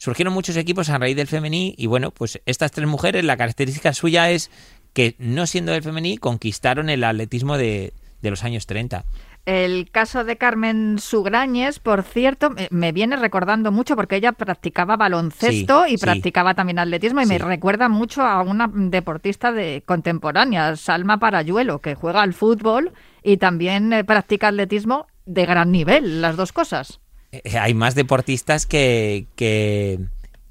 surgieron 0.00 0.32
muchos 0.32 0.56
equipos 0.56 0.90
a 0.90 0.98
raíz 0.98 1.16
del 1.16 1.26
femení 1.26 1.74
y 1.76 1.86
bueno, 1.86 2.12
pues 2.12 2.40
estas 2.46 2.70
tres 2.70 2.86
mujeres, 2.86 3.24
la 3.24 3.36
característica 3.36 3.92
suya 3.92 4.30
es 4.30 4.48
que 4.92 5.16
no 5.18 5.46
siendo 5.46 5.72
del 5.72 5.82
femení 5.82 6.18
conquistaron 6.18 6.88
el 6.88 7.02
atletismo 7.02 7.58
de, 7.58 7.92
de 8.22 8.30
los 8.30 8.44
años 8.44 8.66
30. 8.66 9.04
El 9.48 9.90
caso 9.90 10.24
de 10.24 10.36
Carmen 10.36 10.98
Sugrañes, 10.98 11.78
por 11.78 12.02
cierto, 12.02 12.50
me, 12.68 12.92
viene 12.92 13.16
recordando 13.16 13.72
mucho 13.72 13.96
porque 13.96 14.16
ella 14.16 14.32
practicaba 14.32 14.98
baloncesto 14.98 15.86
Sí, 15.86 15.94
y 15.94 15.96
sí. 15.96 16.04
practicaba 16.04 16.52
también 16.52 16.78
atletismo 16.78 17.22
y 17.22 17.26
me 17.26 17.38
recuerda 17.38 17.88
mucho 17.88 18.20
a 18.24 18.42
una 18.42 18.70
deportista 18.70 19.50
de 19.50 19.82
contemporánea, 19.86 20.76
Salma 20.76 21.18
Parayuelo, 21.18 21.78
que 21.78 21.94
juega 21.94 22.20
al 22.20 22.34
fútbol 22.34 22.92
y 23.22 23.38
también 23.38 23.90
eh, 23.94 24.04
practica 24.04 24.48
atletismo 24.48 25.06
de 25.24 25.46
gran 25.46 25.72
nivel, 25.72 26.20
las 26.20 26.36
dos 26.36 26.52
cosas. 26.52 27.00
Eh, 27.32 27.56
hay 27.58 27.72
más 27.72 27.94
deportistas 27.94 28.66
que, 28.66 29.28
que, 29.34 29.98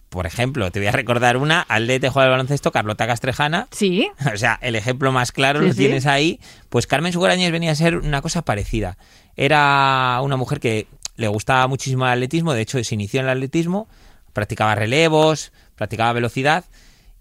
por 0.09 0.25
ejemplo, 0.25 0.71
te 0.71 0.79
voy 0.79 0.87
a 0.87 0.91
recordar 0.91 1.37
una, 1.37 1.65
atleta 1.67 2.09
juega 2.09 2.25
al 2.25 2.31
baloncesto, 2.31 2.71
Carlota 2.71 3.07
Castrejana, 3.07 3.67
Sí, 3.71 4.07
o 4.33 4.37
sea, 4.37 4.57
el 4.61 4.75
ejemplo 4.75 5.11
más 5.11 5.31
claro 5.31 5.59
Sí, 5.59 5.67
lo 5.67 5.73
sí. 5.73 5.79
tienes 5.79 6.05
ahí. 6.05 6.39
Pues 6.69 6.87
Carmen 6.87 7.11
Sugrañes 7.13 7.51
venía 7.51 7.71
a 7.71 7.75
ser 7.75 7.97
una 7.97 8.21
cosa 8.21 8.41
parecida. 8.41 8.97
Era 9.35 10.19
una 10.23 10.37
mujer 10.37 10.59
que 10.59 10.87
le 11.15 11.27
gustaba 11.27 11.67
muchísimo 11.67 12.05
el 12.05 12.11
atletismo, 12.11 12.53
de 12.53 12.61
hecho 12.61 12.83
se 12.83 12.95
inició 12.95 13.19
en 13.19 13.25
el 13.25 13.31
atletismo, 13.33 13.87
practicaba 14.33 14.75
relevos, 14.75 15.51
practicaba 15.75 16.13
velocidad 16.13 16.65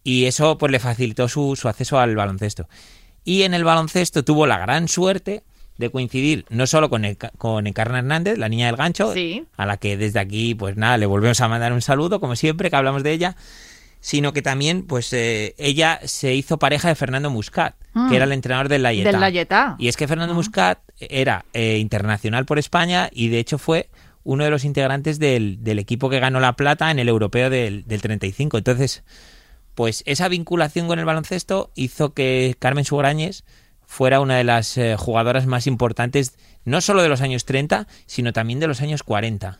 y 0.04 0.26
eso 0.26 0.58
pues 0.58 0.70
le 0.70 0.78
facilitó 0.78 1.28
su, 1.28 1.56
su 1.56 1.68
acceso 1.68 1.98
al 1.98 2.14
baloncesto. 2.14 2.68
Y 3.24 3.42
en 3.42 3.54
el 3.54 3.64
baloncesto 3.64 4.22
tuvo 4.24 4.46
la 4.46 4.58
gran 4.58 4.86
suerte 4.86 5.42
de 5.78 5.90
coincidir 5.90 6.44
no 6.48 6.66
solo 6.66 6.88
con, 6.90 7.04
el, 7.04 7.16
con 7.16 7.66
Encarna 7.66 7.98
Hernández, 7.98 8.38
la 8.38 8.48
niña 8.48 8.66
del 8.66 8.76
gancho, 8.76 9.12
Sí. 9.12 9.44
a 9.56 9.66
la 9.66 9.76
que 9.76 9.96
desde 9.96 10.18
aquí, 10.20 10.54
pues 10.54 10.76
nada, 10.76 10.96
le 10.96 11.06
volvemos 11.06 11.40
a 11.40 11.48
mandar 11.48 11.72
un 11.72 11.82
saludo, 11.82 12.20
como 12.20 12.36
siempre 12.36 12.70
que 12.70 12.76
hablamos 12.76 13.02
de 13.02 13.12
ella, 13.12 13.36
sino 14.00 14.32
que 14.32 14.40
también, 14.42 14.86
pues 14.86 15.12
eh, 15.12 15.54
ella 15.58 15.98
se 16.04 16.34
hizo 16.34 16.58
pareja 16.58 16.88
de 16.88 16.94
Fernando 16.94 17.28
Muscat, 17.30 17.74
Mm. 17.94 18.10
que 18.10 18.16
era 18.16 18.24
el 18.26 18.32
entrenador 18.32 18.68
del 18.68 18.82
Layetá. 18.82 19.10
del 19.10 19.20
Layetá. 19.20 19.76
Y 19.78 19.88
es 19.88 19.96
que 19.96 20.06
Fernando 20.06 20.34
Muscat 20.34 20.78
era 20.98 21.44
eh, 21.54 21.78
internacional 21.78 22.44
por 22.44 22.58
España 22.58 23.08
y 23.12 23.28
de 23.28 23.38
hecho 23.38 23.56
fue 23.58 23.88
uno 24.22 24.44
de 24.44 24.50
los 24.50 24.64
integrantes 24.64 25.18
del, 25.18 25.62
del 25.64 25.78
equipo 25.78 26.10
que 26.10 26.20
ganó 26.20 26.38
la 26.40 26.52
plata 26.54 26.90
en 26.90 26.98
el 26.98 27.08
europeo 27.08 27.48
del, 27.48 27.86
del 27.86 28.02
35. 28.02 28.58
Entonces, 28.58 29.02
pues 29.74 30.02
esa 30.06 30.28
vinculación 30.28 30.86
con 30.88 30.98
el 30.98 31.04
baloncesto 31.04 31.70
hizo 31.74 32.12
que 32.12 32.54
Carmen 32.58 32.84
Sugrañes 32.84 33.44
fuera 33.86 34.20
una 34.20 34.36
de 34.36 34.44
las 34.44 34.76
eh, 34.76 34.96
jugadoras 34.98 35.46
más 35.46 35.66
importantes, 35.66 36.36
no 36.64 36.80
solo 36.80 37.02
de 37.02 37.08
los 37.08 37.22
años 37.22 37.44
30, 37.44 37.86
sino 38.06 38.32
también 38.32 38.60
de 38.60 38.66
los 38.66 38.82
años 38.82 39.02
40. 39.02 39.58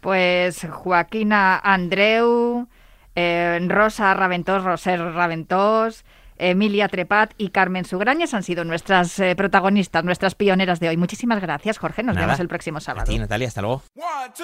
Pues 0.00 0.66
Joaquina 0.70 1.58
Andreu, 1.58 2.66
eh, 3.14 3.58
Rosa 3.68 4.14
Raventós, 4.14 4.64
Roser 4.64 5.00
Raventós, 5.00 6.04
Emilia 6.38 6.88
Trepat 6.88 7.34
y 7.38 7.50
Carmen 7.50 7.84
Sugrañas 7.84 8.34
han 8.34 8.42
sido 8.42 8.64
nuestras 8.64 9.18
eh, 9.20 9.36
protagonistas, 9.36 10.02
nuestras 10.02 10.34
pioneras 10.34 10.80
de 10.80 10.88
hoy. 10.88 10.96
Muchísimas 10.96 11.40
gracias, 11.40 11.78
Jorge. 11.78 12.02
Nos 12.02 12.16
vemos 12.16 12.40
el 12.40 12.48
próximo 12.48 12.80
sábado. 12.80 13.02
A 13.02 13.04
ti, 13.04 13.18
Natalia. 13.18 13.48
Hasta 13.48 13.62
luego. 13.62 13.82
Pues 13.94 14.42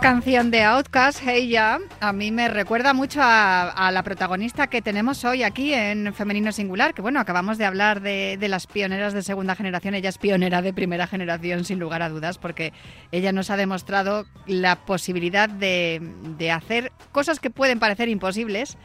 canción 0.00 0.50
de 0.50 0.62
Outcast, 0.62 1.20
Hey 1.24 1.56
a 1.56 2.12
mí 2.12 2.30
me 2.30 2.48
recuerda 2.48 2.94
mucho 2.94 3.20
a, 3.22 3.90
la 3.92 4.02
protagonista 4.02 4.68
que 4.68 4.82
tenemos 4.82 5.24
hoy 5.24 5.42
aquí 5.42 5.74
en 5.74 6.14
Femenino 6.14 6.52
Singular, 6.52 6.94
que 6.94 7.02
bueno, 7.02 7.18
acabamos 7.20 7.58
de 7.58 7.64
hablar 7.64 8.00
de, 8.00 8.38
las 8.48 8.66
pioneras 8.66 9.12
de 9.12 9.22
segunda 9.22 9.56
generación, 9.56 9.94
ella 9.94 10.08
es 10.08 10.18
pionera 10.18 10.62
de 10.62 10.72
primera 10.72 11.06
generación 11.06 11.64
sin 11.64 11.78
lugar 11.78 12.02
a 12.02 12.08
dudas, 12.08 12.38
porque 12.38 12.72
ella 13.12 13.32
nos 13.32 13.50
ha 13.50 13.56
demostrado 13.56 14.26
la 14.46 14.76
posibilidad 14.76 15.48
de 15.48 16.50
hacer 16.52 16.92
cosas 17.10 17.40
que 17.40 17.50
pueden 17.50 17.80
parecer 17.80 18.08
imposibles 18.08 18.76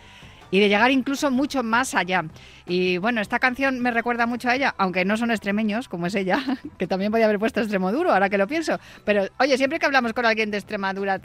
y 0.53 0.59
de 0.59 0.69
llegar 0.69 0.91
incluso 0.91 1.31
mucho 1.31 1.63
más 1.63 1.95
allá. 1.95 2.25
Y 2.67 2.99
bueno, 2.99 3.21
esta 3.21 3.39
canción 3.39 3.79
me 3.79 3.89
recuerda 3.89 4.27
mucho 4.27 4.49
a 4.49 4.55
ella, 4.55 4.75
aunque 4.77 5.03
no 5.03 5.17
son 5.17 5.31
extremeños, 5.31 5.89
como 5.89 6.05
es 6.05 6.13
ella, 6.13 6.43
que 6.77 6.85
también 6.85 7.11
podía 7.11 7.25
haber 7.25 7.39
puesto 7.39 7.59
extremo 7.59 7.91
duro, 7.91 8.13
ahora 8.13 8.29
que 8.29 8.37
lo 8.37 8.45
pienso. 8.45 8.79
Pero 9.03 9.27
oye, 9.39 9.57
siempre 9.57 9.79
que 9.79 9.87
hablamos 9.87 10.13
con 10.13 10.27
alguien 10.27 10.51
de 10.51 10.57
Extremadura, 10.57 11.19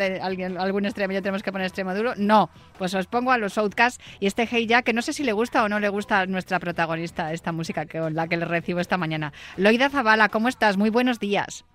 algún 0.59 0.87
extremeño 0.87 1.21
tenemos 1.21 1.43
que 1.43 1.53
poner 1.53 1.67
extremo 1.67 1.95
duro. 1.95 2.15
No, 2.17 2.49
pues 2.79 2.95
os 2.95 3.07
pongo 3.07 3.31
a 3.31 3.37
los 3.37 3.59
Outcasts 3.59 4.03
y 4.19 4.27
este 4.27 4.49
Hey 4.51 4.67
Ya, 4.67 4.81
que 4.81 4.95
no 4.95 5.03
sé 5.03 5.13
si 5.13 5.25
le 5.25 5.33
gusta 5.33 5.63
o 5.63 5.69
no 5.69 5.79
le 5.79 5.91
gusta 5.91 6.21
a 6.21 6.27
nuestra 6.27 6.59
protagonista 6.59 7.35
esta 7.35 7.53
música 7.53 7.85
que, 7.85 8.01
la 8.11 8.29
que 8.29 8.39
le 8.39 8.47
recibo 8.47 8.81
esta 8.81 8.97
mañana. 8.97 9.35
Loida 9.59 9.91
Zavala, 9.91 10.31
¿cómo 10.31 10.49
estás? 10.49 10.79
Muy 10.79 10.89
buenos 10.89 11.21
días. 11.21 11.67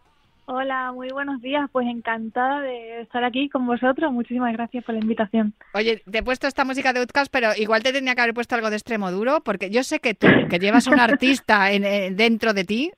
Hola, 0.46 0.92
muy 0.92 1.08
buenos 1.10 1.42
días. 1.42 1.70
Pues 1.72 1.88
encantada 1.88 2.60
de 2.60 3.02
estar 3.02 3.24
aquí 3.24 3.48
con 3.48 3.66
vosotros. 3.66 4.12
Muchísimas 4.12 4.52
gracias 4.52 4.84
por 4.84 4.94
la 4.94 5.00
invitación. 5.00 5.54
Oye, 5.74 6.04
te 6.10 6.18
he 6.18 6.24
puesto 6.24 6.48
esta 6.48 6.66
música 6.66 6.92
de 6.92 7.00
Outcast, 7.00 7.32
pero 7.32 7.50
igual 7.56 7.82
te 7.82 7.94
tenía 7.94 8.14
que 8.14 8.22
haber 8.22 8.34
puesto 8.34 8.56
algo 8.56 8.70
de 8.70 8.76
extremo 8.76 9.10
duro, 9.10 9.42
porque 9.42 9.70
yo 9.70 9.84
sé 9.84 10.00
que 10.00 10.14
tú, 10.14 10.28
que 10.50 10.60
llevas 10.60 10.88
un 10.88 11.00
artista 11.00 11.72
en, 11.72 12.18
dentro 12.18 12.54
de 12.54 12.66
ti, 12.66 12.92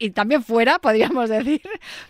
y, 0.00 0.10
también 0.10 0.42
fuera, 0.42 0.80
podríamos 0.80 1.30
decir, 1.30 1.62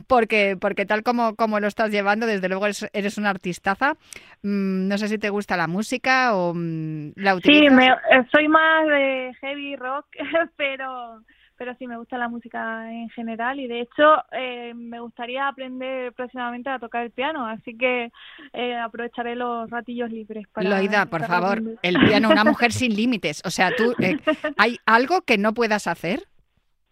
porque, 0.06 0.56
porque 0.58 0.86
tal 0.86 1.02
como, 1.02 1.36
como 1.36 1.60
lo 1.60 1.66
estás 1.66 1.90
llevando, 1.90 2.26
desde 2.26 2.48
luego 2.48 2.66
eres, 2.66 3.18
una 3.18 3.30
artistaza. 3.30 3.94
Mm, 4.42 4.88
no 4.88 4.96
sé 4.96 5.08
si 5.08 5.18
te 5.18 5.28
gusta 5.28 5.58
la 5.58 5.66
música 5.66 6.34
o 6.34 6.54
mm, 6.54 7.12
la 7.16 7.34
utilizas. 7.34 7.68
Sí, 7.68 7.74
me, 7.74 7.88
eh, 7.88 8.26
soy 8.32 8.48
más 8.48 8.86
de 8.86 9.34
heavy 9.42 9.76
rock, 9.76 10.06
pero 10.56 11.20
pero 11.60 11.76
sí 11.78 11.86
me 11.86 11.98
gusta 11.98 12.16
la 12.16 12.30
música 12.30 12.90
en 12.90 13.10
general 13.10 13.60
y 13.60 13.66
de 13.66 13.82
hecho 13.82 14.24
eh, 14.32 14.72
me 14.72 14.98
gustaría 14.98 15.46
aprender 15.46 16.10
próximamente 16.14 16.70
a 16.70 16.78
tocar 16.78 17.02
el 17.02 17.10
piano, 17.10 17.46
así 17.46 17.76
que 17.76 18.10
eh, 18.54 18.76
aprovecharé 18.78 19.36
los 19.36 19.68
ratillos 19.68 20.10
libres 20.10 20.46
para... 20.54 20.70
Loida, 20.70 21.04
por 21.04 21.22
favor, 21.26 21.60
el 21.82 21.98
piano, 22.06 22.30
una 22.30 22.44
mujer 22.50 22.72
sin 22.72 22.96
límites, 22.96 23.42
o 23.44 23.50
sea, 23.50 23.76
tú, 23.76 23.94
eh, 23.98 24.16
¿hay 24.56 24.78
algo 24.86 25.20
que 25.20 25.36
no 25.36 25.52
puedas 25.52 25.86
hacer? 25.86 26.26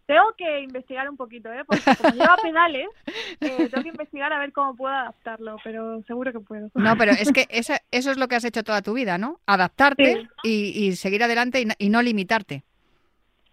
Tengo 0.04 0.34
que 0.36 0.60
investigar 0.60 1.08
un 1.08 1.16
poquito, 1.16 1.50
¿eh? 1.50 1.64
porque 1.66 1.82
como 1.96 2.14
lleva 2.14 2.36
pedales, 2.42 2.88
tengo 3.38 3.82
que 3.82 3.88
investigar 3.88 4.34
a 4.34 4.38
ver 4.38 4.52
cómo 4.52 4.76
puedo 4.76 4.92
adaptarlo, 4.92 5.56
pero 5.64 6.02
seguro 6.02 6.30
que 6.30 6.40
puedo. 6.40 6.68
No, 6.74 6.94
pero 6.98 7.12
es 7.12 7.32
que 7.32 7.46
eso, 7.48 7.72
eso 7.90 8.10
es 8.10 8.18
lo 8.18 8.28
que 8.28 8.36
has 8.36 8.44
hecho 8.44 8.62
toda 8.62 8.82
tu 8.82 8.92
vida, 8.92 9.16
¿no? 9.16 9.40
Adaptarte 9.46 10.28
y, 10.42 10.92
seguir 10.96 11.24
adelante 11.24 11.66
y 11.78 11.88
no 11.88 12.02
limitarte. 12.02 12.64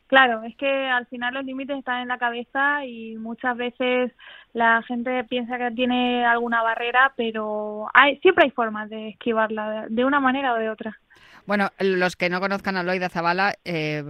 Claro, 0.07 0.43
es 0.43 0.55
que 0.57 0.67
al 0.87 1.07
final 1.07 1.33
los 1.33 1.45
límites 1.45 1.77
están 1.79 2.01
en 2.01 2.09
la 2.09 2.19
cabeza 2.19 2.85
y 2.85 3.15
muchas 3.17 3.57
veces 3.57 4.11
la 4.53 4.83
gente 4.83 5.23
piensa 5.23 5.57
que 5.57 5.71
tiene 5.71 6.23
alguna 6.25 6.61
barrera, 6.61 7.11
pero 7.17 7.87
hay, 7.93 8.17
siempre 8.19 8.45
hay 8.45 8.51
formas 8.51 8.87
de 8.89 9.09
esquivarla 9.09 9.87
de 9.89 10.05
una 10.05 10.19
manera 10.19 10.53
o 10.53 10.57
de 10.57 10.69
otra. 10.69 10.99
Bueno, 11.45 11.71
los 11.79 12.15
que 12.15 12.29
no 12.29 12.39
conozcan 12.39 12.75
a 12.75 12.83
Loida 12.83 13.09
Zavala, 13.09 13.55
eh, 13.65 14.03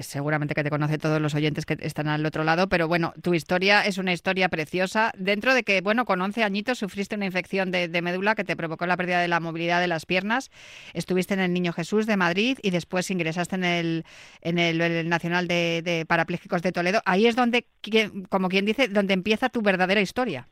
seguramente 0.00 0.54
que 0.54 0.62
te 0.62 0.68
conoce 0.68 0.98
todos 0.98 1.20
los 1.20 1.34
oyentes 1.34 1.64
que 1.64 1.78
están 1.80 2.08
al 2.08 2.26
otro 2.26 2.44
lado, 2.44 2.68
pero 2.68 2.88
bueno, 2.88 3.14
tu 3.22 3.32
historia 3.32 3.82
es 3.86 3.96
una 3.96 4.12
historia 4.12 4.50
preciosa. 4.50 5.10
Dentro 5.16 5.54
de 5.54 5.62
que, 5.62 5.80
bueno, 5.80 6.04
con 6.04 6.20
11 6.20 6.44
añitos 6.44 6.78
sufriste 6.78 7.16
una 7.16 7.24
infección 7.24 7.70
de, 7.70 7.88
médula 8.02 8.34
que 8.34 8.44
te 8.44 8.54
provocó 8.54 8.86
la 8.86 8.98
pérdida 8.98 9.20
de 9.20 9.28
la 9.28 9.40
movilidad 9.40 9.80
de 9.80 9.88
las 9.88 10.04
piernas. 10.04 10.50
Estuviste 10.92 11.32
en 11.32 11.40
el 11.40 11.54
Niño 11.54 11.72
Jesús 11.72 12.06
de 12.06 12.18
Madrid 12.18 12.58
y 12.62 12.70
después 12.70 13.10
ingresaste 13.10 13.56
en 13.56 13.64
el, 13.64 14.04
en 14.42 14.58
el, 14.58 15.08
Nacional 15.08 15.48
de, 15.48 15.80
de 15.82 16.04
Parapléjicos 16.04 16.60
de 16.60 16.72
Toledo. 16.72 17.00
Ahí 17.06 17.26
es 17.26 17.34
donde, 17.34 17.66
como 18.28 18.50
quien 18.50 18.66
dice, 18.66 18.88
donde 18.88 19.14
empieza 19.14 19.48
tu 19.48 19.62
verdadera 19.62 20.02
historia. 20.02 20.48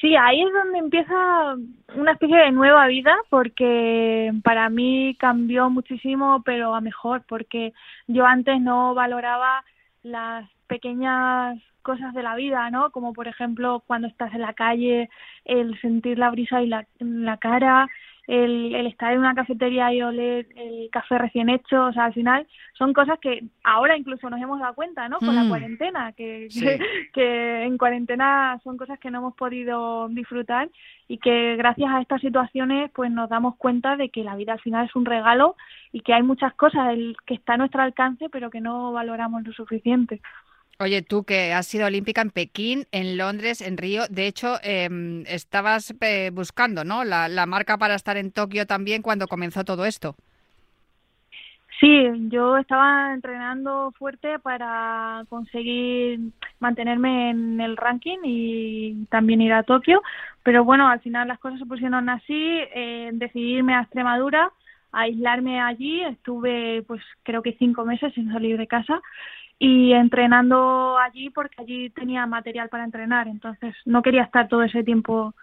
Sí, 0.00 0.14
ahí 0.14 0.42
es 0.42 0.52
donde 0.52 0.78
empieza 0.78 1.56
una 1.96 2.12
especie 2.12 2.36
de 2.36 2.52
nueva 2.52 2.86
vida 2.86 3.16
porque 3.30 4.32
para 4.44 4.68
mí 4.70 5.16
cambió 5.18 5.70
muchísimo, 5.70 6.42
pero 6.44 6.74
a 6.74 6.80
mejor, 6.80 7.24
porque 7.26 7.72
yo 8.06 8.24
antes 8.24 8.60
no 8.60 8.94
valoraba 8.94 9.64
las 10.04 10.48
pequeñas 10.68 11.58
cosas 11.82 12.14
de 12.14 12.22
la 12.22 12.36
vida, 12.36 12.70
¿no? 12.70 12.90
Como 12.90 13.12
por 13.12 13.26
ejemplo 13.26 13.82
cuando 13.86 14.06
estás 14.06 14.32
en 14.34 14.42
la 14.42 14.52
calle, 14.52 15.10
el 15.44 15.80
sentir 15.80 16.18
la 16.18 16.30
brisa 16.30 16.62
y 16.62 16.68
la, 16.68 16.86
en 17.00 17.24
la 17.24 17.38
cara, 17.38 17.88
el, 18.28 18.74
el 18.74 18.86
estar 18.86 19.10
en 19.12 19.20
una 19.20 19.34
cafetería 19.34 19.92
y 19.92 20.02
oler 20.02 20.46
el 20.54 20.90
café 20.92 21.16
recién 21.16 21.48
hecho, 21.48 21.86
o 21.86 21.92
sea, 21.94 22.04
al 22.04 22.12
final 22.12 22.46
son 22.74 22.92
cosas 22.92 23.18
que 23.20 23.42
ahora 23.64 23.96
incluso 23.96 24.28
nos 24.28 24.40
hemos 24.40 24.60
dado 24.60 24.74
cuenta, 24.74 25.08
¿no? 25.08 25.18
Con 25.18 25.34
la 25.34 25.44
mm. 25.44 25.48
cuarentena, 25.48 26.12
que, 26.12 26.48
que, 27.14 27.62
en 27.64 27.78
cuarentena 27.78 28.60
son 28.62 28.76
cosas 28.76 28.98
que 28.98 29.10
no 29.10 29.18
hemos 29.18 29.34
podido 29.34 30.08
disfrutar 30.10 30.68
y 31.08 31.16
que 31.16 31.56
gracias 31.56 31.90
a 31.90 32.02
estas 32.02 32.20
situaciones 32.20 32.90
pues 32.94 33.10
nos 33.10 33.30
damos 33.30 33.56
cuenta 33.56 33.96
de 33.96 34.10
que 34.10 34.22
la 34.22 34.36
vida 34.36 34.52
al 34.52 34.60
final 34.60 34.84
es 34.84 34.94
un 34.94 35.06
regalo 35.06 35.56
y 35.90 36.00
que 36.00 36.12
hay 36.12 36.22
muchas 36.22 36.52
cosas 36.52 36.96
que 37.24 37.34
está 37.34 37.54
a 37.54 37.56
nuestro 37.56 37.80
alcance 37.80 38.28
pero 38.28 38.50
que 38.50 38.60
no 38.60 38.92
valoramos 38.92 39.42
lo 39.42 39.54
suficiente. 39.54 40.20
Oye, 40.80 41.02
tú 41.02 41.24
que 41.24 41.52
has 41.52 41.66
sido 41.66 41.86
olímpica 41.88 42.20
en 42.20 42.30
Pekín, 42.30 42.86
en 42.92 43.16
Londres, 43.16 43.60
en 43.62 43.76
Río, 43.76 44.02
de 44.10 44.28
hecho, 44.28 44.58
em, 44.62 45.24
estabas 45.26 45.92
eh, 46.00 46.30
buscando, 46.32 46.84
¿no? 46.84 47.02
La, 47.02 47.46
marca 47.46 47.78
para 47.78 47.96
estar 47.96 48.16
en 48.16 48.30
Tokio 48.30 48.64
también 48.64 49.02
cuando 49.02 49.26
comenzó 49.26 49.64
todo 49.64 49.84
esto. 49.86 50.14
Sí, 51.80 52.08
yo 52.28 52.58
estaba 52.58 53.12
entrenando 53.12 53.92
fuerte 53.98 54.38
para 54.38 55.24
conseguir 55.28 56.20
mantenerme 56.60 57.30
en 57.30 57.60
el 57.60 57.76
ranking 57.76 58.18
y 58.22 59.04
también 59.06 59.40
ir 59.40 59.54
a 59.54 59.64
Tokio, 59.64 60.00
pero 60.44 60.62
bueno, 60.62 60.86
al 60.86 61.00
final 61.00 61.26
las 61.26 61.40
cosas 61.40 61.58
se 61.58 61.66
pusieron 61.66 62.08
así, 62.08 62.60
eh, 62.72 63.10
decidí 63.14 63.54
irme 63.54 63.74
a 63.74 63.80
Extremadura, 63.80 64.52
aislarme 64.92 65.60
allí, 65.60 66.04
estuve 66.04 66.84
pues 66.86 67.02
creo 67.24 67.42
que 67.42 67.56
cinco 67.58 67.84
meses 67.84 68.14
sin 68.14 68.32
salir 68.32 68.56
de 68.58 68.68
casa 68.68 69.00
y 69.58 69.92
entrenando 69.92 70.98
allí 70.98 71.30
porque 71.30 71.56
allí 71.58 71.90
tenía 71.90 72.26
material 72.26 72.68
para 72.68 72.84
entrenar, 72.84 73.26
entonces 73.26 73.74
no 73.84 74.02
quería 74.02 74.22
estar 74.22 74.48
todo 74.48 74.62
ese 74.62 74.84
tiempo 74.84 75.34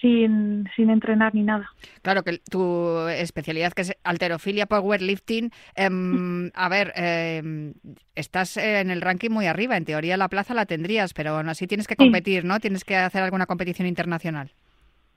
sin, 0.00 0.68
sin 0.74 0.90
entrenar 0.90 1.34
ni 1.34 1.42
nada. 1.42 1.70
Claro 2.02 2.22
que 2.22 2.38
tu 2.50 3.06
especialidad 3.08 3.72
que 3.72 3.82
es 3.82 3.96
alterofilia, 4.02 4.66
powerlifting, 4.66 5.50
em, 5.76 6.50
a 6.54 6.68
ver, 6.68 6.92
em, 6.96 7.74
estás 8.14 8.56
en 8.56 8.90
el 8.90 9.00
ranking 9.00 9.30
muy 9.30 9.46
arriba, 9.46 9.76
en 9.76 9.84
teoría 9.84 10.16
la 10.16 10.28
plaza 10.28 10.54
la 10.54 10.66
tendrías, 10.66 11.14
pero 11.14 11.36
aún 11.36 11.48
así 11.48 11.66
tienes 11.66 11.86
que 11.86 11.96
competir, 11.96 12.44
¿no? 12.44 12.58
Tienes 12.60 12.84
que 12.84 12.96
hacer 12.96 13.22
alguna 13.22 13.46
competición 13.46 13.86
internacional. 13.86 14.50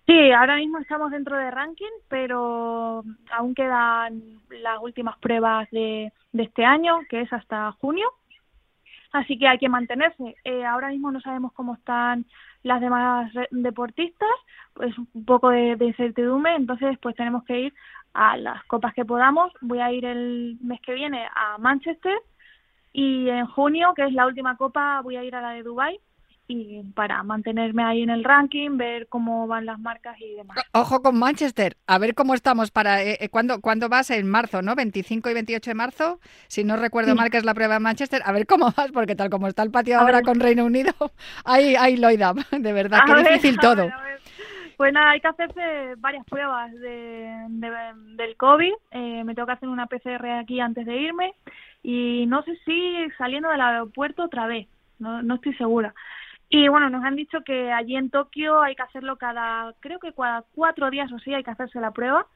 Sí, 0.06 0.32
ahora 0.32 0.58
mismo 0.58 0.80
estamos 0.80 1.12
dentro 1.12 1.38
de 1.38 1.50
ranking, 1.50 1.94
pero 2.10 3.04
aún 3.32 3.56
quedan 3.56 4.22
las 4.50 4.80
últimas 4.82 5.18
pruebas 5.20 5.70
de, 5.72 6.12
de 6.34 6.44
este 6.44 6.66
año, 6.66 7.00
que 7.10 7.22
es 7.22 7.32
hasta 7.32 7.72
junio 7.74 8.12
así 9.14 9.38
que 9.38 9.48
hay 9.48 9.58
que 9.58 9.70
mantenerse. 9.70 10.36
Eh, 10.44 10.66
ahora 10.66 10.90
mismo 10.90 11.12
no 11.12 11.22
sabemos 11.22 11.54
cómo 11.54 11.76
están 11.76 12.26
las 12.64 12.82
demás 12.82 13.32
deportistas, 13.52 14.30
pues 14.74 14.98
un 14.98 15.26
poco 15.26 15.50
de, 15.50 15.76
de 15.76 15.86
incertidumbre, 15.86 16.56
entonces 16.56 16.98
pues 17.02 17.16
tenemos 17.16 17.44
que 17.46 17.60
ir 17.60 17.74
a 18.14 18.38
las 18.38 18.64
copas 18.66 18.94
que 18.94 19.06
podamos. 19.06 19.52
Voy 19.62 19.80
a 19.80 19.92
ir 19.92 20.06
el 20.06 20.58
mes 20.62 20.82
que 20.82 20.94
viene 20.94 21.28
a 21.36 21.58
Manchester 21.58 22.18
y 22.92 23.30
en 23.30 23.46
junio, 23.48 23.94
que 23.96 24.04
es 24.04 24.14
la 24.14 24.28
última 24.28 24.58
copa, 24.58 25.02
voy 25.02 25.16
a 25.16 25.24
ir 25.24 25.36
a 25.36 25.42
la 25.42 25.52
de 25.52 25.64
Dubai 25.64 26.00
y 26.48 26.84
para 26.94 27.24
mantenerme 27.24 27.84
ahí 27.84 28.02
en 28.02 28.10
el 28.10 28.24
ranking, 28.24 28.78
ver 28.78 29.08
cómo 29.08 29.48
van 29.48 29.66
las 29.66 29.80
marcas 29.80 30.20
y 30.20 30.36
demás. 30.36 30.58
Ojo 30.74 31.02
con 31.02 31.18
Manchester, 31.18 31.78
a 31.88 31.98
ver 31.98 32.16
cómo 32.16 32.34
estamos 32.34 32.72
para 32.72 33.02
eh, 33.02 33.18
eh 33.22 33.30
¿cuándo, 33.30 33.62
¿cuándo, 33.62 33.90
vas 33.90 34.10
en 34.10 34.30
marzo, 34.30 34.62
¿no? 34.62 34.76
25 34.76 35.30
y 35.30 35.34
28 35.34 35.72
de 35.72 35.76
marzo, 35.76 36.20
si 36.48 36.64
no 36.64 36.76
recuerdo 36.76 37.16
mal 37.16 37.30
que 37.30 37.38
es 37.38 37.46
la 37.46 37.54
prueba 37.54 37.78
en 37.78 37.84
Manchester, 37.84 38.22
a 38.26 38.32
ver 38.32 38.46
cómo 38.46 38.74
vas, 38.76 38.92
porque 38.92 39.16
tal 39.16 39.30
como 39.30 39.48
está 39.48 39.64
el 39.64 39.72
patio 39.72 40.00
ahora 40.00 40.22
con 40.22 40.40
Reino 40.40 40.66
Unido, 40.66 40.94
hay, 41.46 41.76
hay 41.76 41.98
loida, 41.98 42.34
de 42.52 42.74
verdad, 42.74 43.02
qué 43.06 43.16
difícil 43.16 43.58
todo. 43.58 43.90
Pues 44.76 44.92
nada, 44.92 45.12
hay 45.12 45.22
que 45.22 45.28
hacerse 45.28 45.96
varias 45.98 46.26
pruebas 46.26 46.74
de, 46.74 47.32
del 48.16 48.36
COVID. 48.36 48.74
Eh, 48.92 49.24
me 49.24 49.36
tengo 49.36 49.46
que 49.46 49.54
hacer 49.54 49.70
una 49.70 49.86
PCR 49.86 50.26
aquí 50.40 50.60
antes 50.60 50.86
de 50.86 50.98
irme 50.98 51.34
y 51.84 52.26
no 52.28 52.44
sé 52.44 52.58
si 52.66 53.08
saliendo 53.18 53.50
del 53.50 53.62
aeropuerto 53.62 54.24
otra 54.24 54.48
vez, 54.48 54.68
no, 55.00 55.22
no 55.22 55.36
estoy 55.36 55.54
segura. 55.56 55.94
Y 56.50 56.68
bueno, 56.68 56.90
nos 56.90 57.04
han 57.04 57.16
dicho 57.16 57.42
que 57.44 57.72
allí 57.72 57.96
en 57.96 58.10
Tokio 58.10 58.62
hay 58.62 58.76
que 58.76 58.84
hacerlo 58.84 59.18
cada, 59.18 59.74
creo 59.80 60.00
que 60.00 60.14
cada 60.14 60.44
cuatro 60.54 60.90
días 60.90 61.12
o 61.12 61.20
sí 61.20 61.34
hay 61.34 61.44
que 61.44 61.52
hacerse 61.52 61.80
la 61.80 61.92
prueba 61.92 62.28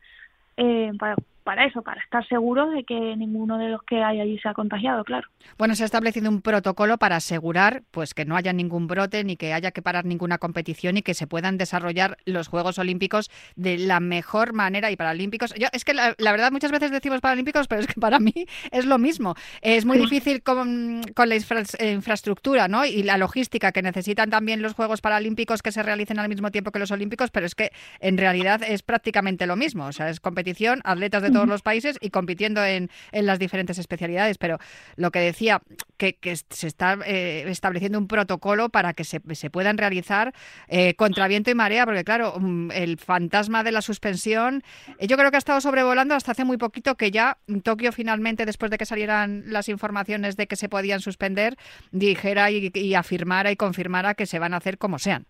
eh, 0.57 0.91
para, 0.97 1.15
para 1.47 1.63
eso, 1.63 1.81
para 1.81 2.01
estar 2.01 2.27
seguros 2.27 2.73
de 2.73 2.83
que 2.83 3.15
ninguno 3.15 3.57
de 3.57 3.69
los 3.69 3.81
que 3.83 4.03
hay 4.03 4.19
allí 4.19 4.37
se 4.37 4.49
ha 4.49 4.53
contagiado, 4.53 5.05
claro. 5.05 5.29
Bueno, 5.57 5.75
se 5.75 5.83
ha 5.83 5.85
establecido 5.85 6.29
un 6.29 6.41
protocolo 6.41 6.97
para 6.97 7.15
asegurar 7.15 7.83
pues 7.91 8.13
que 8.13 8.25
no 8.25 8.35
haya 8.35 8.51
ningún 8.51 8.87
brote 8.87 9.23
ni 9.23 9.37
que 9.37 9.53
haya 9.53 9.71
que 9.71 9.81
parar 9.81 10.03
ninguna 10.03 10.39
competición 10.39 10.97
y 10.97 11.03
que 11.03 11.13
se 11.13 11.25
puedan 11.25 11.57
desarrollar 11.57 12.17
los 12.25 12.49
Juegos 12.49 12.79
Olímpicos 12.79 13.31
de 13.55 13.77
la 13.77 14.01
mejor 14.01 14.51
manera 14.51 14.91
y 14.91 14.97
paralímpicos. 14.97 15.53
Yo 15.57 15.69
es 15.71 15.85
que 15.85 15.93
la, 15.93 16.15
verdad 16.19 16.51
muchas 16.51 16.73
veces 16.73 16.91
decimos 16.91 17.21
paralímpicos, 17.21 17.69
pero 17.69 17.79
es 17.79 17.87
que 17.87 18.01
para 18.01 18.19
mí 18.19 18.33
es 18.71 18.85
lo 18.85 18.97
mismo. 18.97 19.35
Es 19.61 19.85
muy 19.85 19.99
difícil 19.99 20.43
con, 20.43 21.01
con 21.15 21.29
la 21.29 21.35
infraestructura, 21.37 22.67
¿no? 22.67 22.83
Y 22.83 23.03
la 23.03 23.17
logística 23.17 23.71
que 23.71 23.81
necesitan 23.81 24.29
también 24.29 24.61
los 24.61 24.73
Juegos 24.73 24.99
Paralímpicos 24.99 25.61
que 25.61 25.71
se 25.71 25.81
realicen 25.81 26.19
al 26.19 26.27
mismo 26.27 26.51
tiempo 26.51 26.73
que 26.73 26.79
los 26.79 26.91
Olímpicos, 26.91 27.31
pero 27.31 27.45
es 27.45 27.55
que 27.55 27.71
en 28.01 28.17
realidad 28.17 28.63
es 28.67 28.83
prácticamente 28.83 29.47
lo 29.47 29.55
mismo, 29.55 29.85
o 29.85 29.93
sea, 29.93 30.09
es 30.09 30.19
competición, 30.19 30.81
atletas 30.83 31.23
de 31.23 31.36
todos 31.37 31.47
los 31.47 31.61
países 31.61 31.97
y 32.01 32.09
compitiendo 32.09 32.65
en, 32.65 32.89
en 33.11 33.25
las 33.27 33.37
diferentes 33.37 33.77
especialidades. 33.77 34.37
Pero 34.37 34.57
lo 34.95 35.11
que 35.11 35.19
decía, 35.19 35.61
que, 35.97 36.15
que 36.15 36.35
se 36.35 36.67
está 36.67 36.97
eh, 37.05 37.45
estableciendo 37.47 37.99
un 37.99 38.07
protocolo 38.07 38.69
para 38.69 38.93
que 38.93 39.03
se, 39.03 39.21
se 39.33 39.49
puedan 39.49 39.77
realizar 39.77 40.33
eh, 40.67 40.95
contra 40.95 41.27
viento 41.27 41.51
y 41.51 41.55
marea, 41.55 41.85
porque 41.85 42.03
claro, 42.03 42.35
mm, 42.39 42.71
el 42.71 42.97
fantasma 42.97 43.63
de 43.63 43.71
la 43.71 43.81
suspensión, 43.81 44.63
yo 44.99 45.15
creo 45.15 45.29
que 45.29 45.37
ha 45.37 45.39
estado 45.39 45.61
sobrevolando 45.61 46.15
hasta 46.15 46.31
hace 46.31 46.43
muy 46.43 46.57
poquito 46.57 46.95
que 46.95 47.11
ya 47.11 47.37
Tokio 47.63 47.91
finalmente, 47.91 48.45
después 48.45 48.71
de 48.71 48.79
que 48.79 48.85
salieran 48.85 49.43
las 49.45 49.69
informaciones 49.69 50.37
de 50.37 50.47
que 50.47 50.55
se 50.55 50.69
podían 50.69 51.01
suspender, 51.01 51.55
dijera 51.91 52.49
y, 52.49 52.71
y 52.73 52.95
afirmara 52.95 53.51
y 53.51 53.55
confirmara 53.55 54.15
que 54.15 54.25
se 54.25 54.39
van 54.39 54.55
a 54.55 54.57
hacer 54.57 54.79
como 54.79 54.97
sean. 54.97 55.27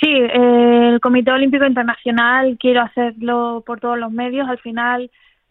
Sí, 0.00 0.06
eh, 0.08 0.90
el 0.92 1.00
Comité 1.00 1.32
Olímpico 1.32 1.64
Internacional 1.64 2.56
quiero 2.58 2.82
hacerlo 2.82 3.64
por 3.66 3.80
todos 3.80 3.98
los 3.98 4.12
medios. 4.12 4.48
Al 4.48 4.58
final 4.58 5.10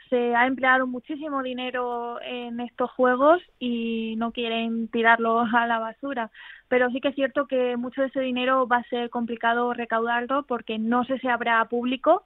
se 0.09 0.35
ha 0.35 0.47
empleado 0.47 0.87
muchísimo 0.87 1.43
dinero 1.43 2.21
en 2.21 2.61
estos 2.61 2.89
juegos 2.91 3.41
y 3.59 4.15
no 4.17 4.31
quieren 4.31 4.87
tirarlo 4.87 5.41
a 5.41 5.67
la 5.67 5.79
basura. 5.79 6.31
Pero 6.69 6.89
sí 6.91 7.01
que 7.01 7.09
es 7.09 7.15
cierto 7.15 7.47
que 7.47 7.75
mucho 7.75 8.01
de 8.01 8.07
ese 8.07 8.21
dinero 8.21 8.67
va 8.67 8.77
a 8.77 8.89
ser 8.89 9.09
complicado 9.09 9.73
recaudarlo 9.73 10.43
porque 10.43 10.77
no 10.79 11.03
sé 11.03 11.19
si 11.19 11.27
habrá 11.27 11.63
público, 11.65 12.23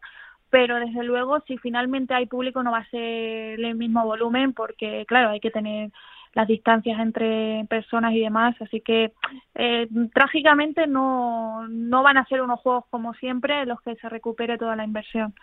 pero 0.51 0.75
desde 0.75 1.03
luego 1.03 1.39
si 1.47 1.57
finalmente 1.57 2.13
hay 2.13 2.27
público 2.27 2.61
no 2.61 2.71
va 2.71 2.79
a 2.79 2.89
ser 2.89 3.59
el 3.59 3.75
mismo 3.75 4.05
volumen 4.05 4.53
porque, 4.53 5.05
claro, 5.07 5.29
hay 5.29 5.39
que 5.39 5.51
tener 5.51 5.91
las 6.33 6.47
distancias 6.47 6.99
entre 6.99 7.65
personas 7.69 8.13
y 8.13 8.21
demás, 8.21 8.55
así 8.61 8.81
que 8.81 9.11
eh, 9.55 9.87
trágicamente 10.13 10.87
no, 10.87 11.67
no 11.67 12.03
van 12.03 12.17
a 12.17 12.25
ser 12.25 12.41
unos 12.41 12.59
juegos 12.61 12.85
como 12.89 13.13
siempre 13.15 13.61
en 13.61 13.69
los 13.69 13.81
que 13.81 13.95
se 13.95 14.09
recupere 14.09 14.57
toda 14.57 14.75
la 14.75 14.85
inversión. 14.85 15.33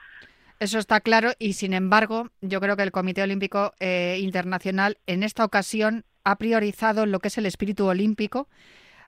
Eso 0.60 0.78
está 0.78 1.00
claro 1.00 1.30
y 1.38 1.52
sin 1.52 1.72
embargo 1.72 2.30
yo 2.40 2.60
creo 2.60 2.76
que 2.76 2.82
el 2.82 2.90
Comité 2.90 3.22
Olímpico 3.22 3.74
eh, 3.78 4.18
Internacional 4.20 4.98
en 5.06 5.22
esta 5.22 5.44
ocasión 5.44 6.04
ha 6.24 6.36
priorizado 6.36 7.06
lo 7.06 7.20
que 7.20 7.28
es 7.28 7.38
el 7.38 7.46
espíritu 7.46 7.86
olímpico 7.86 8.48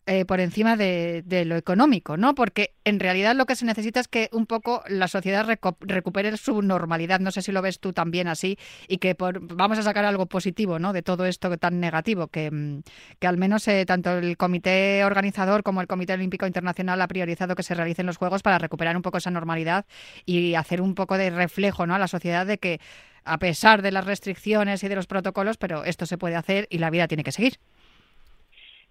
eh, 0.07 0.25
por 0.25 0.41
encima 0.41 0.77
de, 0.77 1.23
lo 1.47 1.57
económico, 1.57 2.17
¿no? 2.17 2.35
Porque 2.35 2.75
en 2.85 2.99
realidad 2.99 3.37
lo 3.37 3.47
que 3.47 3.55
se 3.55 3.65
necesita 3.65 4.01
es 4.01 4.09
que 4.09 4.29
un 4.33 4.47
poco 4.47 4.83
la 4.89 5.09
sociedad 5.09 5.47
recupere 5.81 6.37
su 6.37 6.63
normalidad. 6.63 7.21
No 7.21 7.31
sé 7.31 7.43
si 7.43 7.53
lo 7.53 7.63
ves 7.63 7.81
tú 7.81 7.93
también 7.93 8.27
así 8.27 8.59
y 8.89 8.97
que 8.97 9.15
por, 9.15 9.41
vamos 9.55 9.79
a 9.79 9.83
sacar 9.83 10.05
algo 10.05 10.27
positivo, 10.27 10.79
¿no? 10.79 10.93
De 10.93 11.03
todo 11.03 11.27
esto 11.27 11.57
tan 11.59 11.81
negativo 11.81 12.29
que, 12.29 12.51
mm, 12.51 12.83
que 13.21 13.27
al 13.27 13.37
menos 13.37 13.69
eh, 13.69 13.85
tanto 13.87 14.19
el 14.19 14.37
comité 14.37 15.05
organizador 15.05 15.63
como 15.63 15.81
el 15.81 15.87
Comité 15.87 16.15
Olímpico 16.15 16.47
Internacional 16.47 17.01
ha 17.03 17.09
priorizado 17.09 17.55
que 17.55 17.63
se 17.63 17.75
realicen 17.75 18.07
los 18.07 18.17
juegos 18.17 18.43
para 18.43 18.59
recuperar 18.59 18.97
un 18.97 19.03
poco 19.03 19.19
esa 19.19 19.31
normalidad 19.31 19.87
y 20.25 20.55
hacer 20.55 20.81
un 20.81 20.95
poco 20.95 21.19
de 21.19 21.31
reflejo, 21.31 21.87
¿no? 21.87 21.95
A 21.95 21.99
la 21.99 22.09
sociedad 22.09 22.47
de 22.47 22.59
que 22.59 22.81
a 23.25 23.39
pesar 23.39 23.83
de 23.83 23.93
las 23.93 24.07
restricciones 24.07 24.83
y 24.83 24.89
de 24.89 24.97
los 24.97 25.07
protocolos, 25.07 25.57
pero 25.57 25.85
esto 25.85 26.07
se 26.07 26.19
puede 26.19 26.37
hacer 26.37 26.67
y 26.71 26.79
la 26.79 26.91
vida 26.91 27.07
tiene 27.07 27.23
que 27.23 27.33
seguir. 27.33 27.59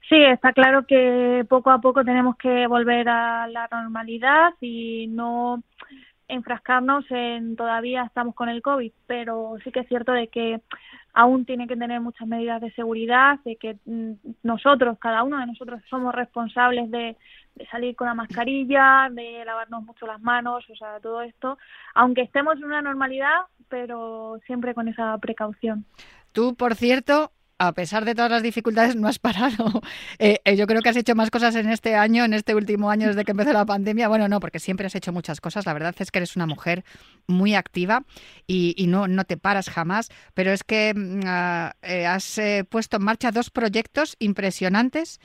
Sí, 0.09 0.15
está 0.15 0.53
claro 0.53 0.87
que 0.87 1.45
poco 1.47 1.69
a 1.69 1.79
poco 1.79 2.03
tenemos 2.03 2.35
que 2.37 2.65
volver 2.65 3.07
a 3.07 3.47
la 3.47 3.69
normalidad 3.71 4.53
y 4.59 5.05
no 5.07 5.61
enfrascarnos 6.27 7.05
en 7.11 7.55
todavía 7.55 8.03
estamos 8.03 8.33
con 8.33 8.49
el 8.49 8.63
COVID, 8.63 8.91
pero 9.05 9.57
sí 9.63 9.71
que 9.71 9.81
es 9.81 9.87
cierto 9.87 10.11
de 10.11 10.27
que 10.27 10.61
aún 11.13 11.45
tiene 11.45 11.67
que 11.67 11.75
tener 11.75 12.01
muchas 12.01 12.27
medidas 12.27 12.59
de 12.59 12.71
seguridad, 12.71 13.39
de 13.45 13.55
que 13.57 13.77
mm, 13.85 14.13
nosotros, 14.41 14.97
cada 14.99 15.21
uno 15.21 15.39
de 15.39 15.45
nosotros 15.45 15.81
somos 15.89 16.13
responsables 16.13 16.89
de, 16.89 17.15
de, 17.55 17.67
salir 17.67 17.95
con 17.95 18.07
la 18.07 18.15
mascarilla, 18.15 19.09
de 19.11 19.43
lavarnos 19.45 19.83
mucho 19.83 20.07
las 20.07 20.21
manos, 20.21 20.67
o 20.69 20.75
sea, 20.75 20.99
todo 20.99 21.21
esto, 21.21 21.57
aunque 21.93 22.21
estemos 22.21 22.57
en 22.57 22.65
una 22.65 22.81
normalidad, 22.81 23.41
pero 23.67 24.39
siempre 24.45 24.73
con 24.73 24.87
esa 24.87 25.15
precaución. 25.17 25.85
Tú, 26.31 26.55
por 26.55 26.75
cierto, 26.75 27.31
a 27.59 27.73
pesar 27.73 28.05
de 28.05 28.15
todas 28.15 28.31
las 28.31 28.41
dificultades, 28.41 28.95
no 28.95 29.07
has 29.07 29.19
parado. 29.19 29.81
Eh, 30.21 30.39
eh, 30.43 30.57
yo 30.57 30.67
creo 30.67 30.81
que 30.81 30.89
has 30.89 30.95
hecho 30.97 31.15
más 31.15 31.31
cosas 31.31 31.55
en 31.55 31.69
este 31.69 31.95
año, 31.95 32.25
en 32.25 32.33
este 32.33 32.53
último 32.53 32.89
año 32.89 33.07
desde 33.07 33.23
que 33.23 33.31
empezó 33.31 33.53
la 33.53 33.65
pandemia. 33.65 34.07
Bueno, 34.09 34.27
no, 34.27 34.39
porque 34.39 34.59
siempre 34.59 34.85
has 34.85 34.95
hecho 34.95 35.13
muchas 35.13 35.39
cosas. 35.39 35.65
La 35.65 35.73
verdad 35.73 35.95
es 35.97 36.11
que 36.11 36.19
eres 36.19 36.35
una 36.35 36.45
mujer 36.45 36.83
muy 37.27 37.55
activa 37.55 38.03
y, 38.47 38.85
no, 38.87 39.07
no 39.07 39.23
te 39.23 39.37
paras 39.37 39.69
jamás. 39.69 40.09
Pero 40.33 40.51
es 40.51 40.63
que 40.63 40.93
mm, 40.93 41.21
ah, 41.25 41.73
eh, 41.81 42.05
has 42.05 42.39
puesto 42.69 42.97
en 42.97 43.03
marcha 43.03 43.31
dos 43.31 43.49
proyectos 43.49 44.15
impresionantes 44.19 45.19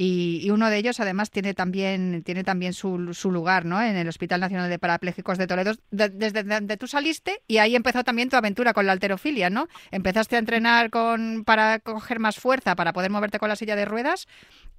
y, 0.00 0.48
uno 0.50 0.70
de 0.70 0.76
ellos 0.78 1.00
además 1.00 1.30
tiene 1.30 1.54
también, 1.54 2.22
tiene 2.22 2.44
también 2.44 2.72
su, 2.72 3.12
su, 3.14 3.32
lugar 3.32 3.64
¿no? 3.64 3.82
en 3.82 3.96
el 3.96 4.06
Hospital 4.06 4.40
Nacional 4.40 4.70
de 4.70 4.78
Parapléjicos 4.78 5.38
de 5.38 5.48
Toledo, 5.48 5.72
desde 5.90 6.44
donde 6.44 6.76
tú 6.76 6.86
saliste 6.86 7.42
y 7.48 7.58
ahí 7.58 7.74
empezó 7.74 8.04
también 8.04 8.28
tu 8.28 8.36
aventura 8.36 8.72
con 8.72 8.86
la 8.86 8.92
alterofilia, 8.92 9.50
¿no? 9.50 9.66
Empezaste 9.90 10.36
a 10.36 10.38
entrenar 10.38 10.90
con, 10.90 11.42
para 11.44 11.80
coger 11.80 12.20
más 12.20 12.36
fuerza, 12.36 12.76
para 12.76 12.92
poder 12.92 13.10
moverte 13.10 13.40
con 13.40 13.48
la 13.48 13.56
silla 13.56 13.74
de 13.74 13.86
ruedas 13.86 14.28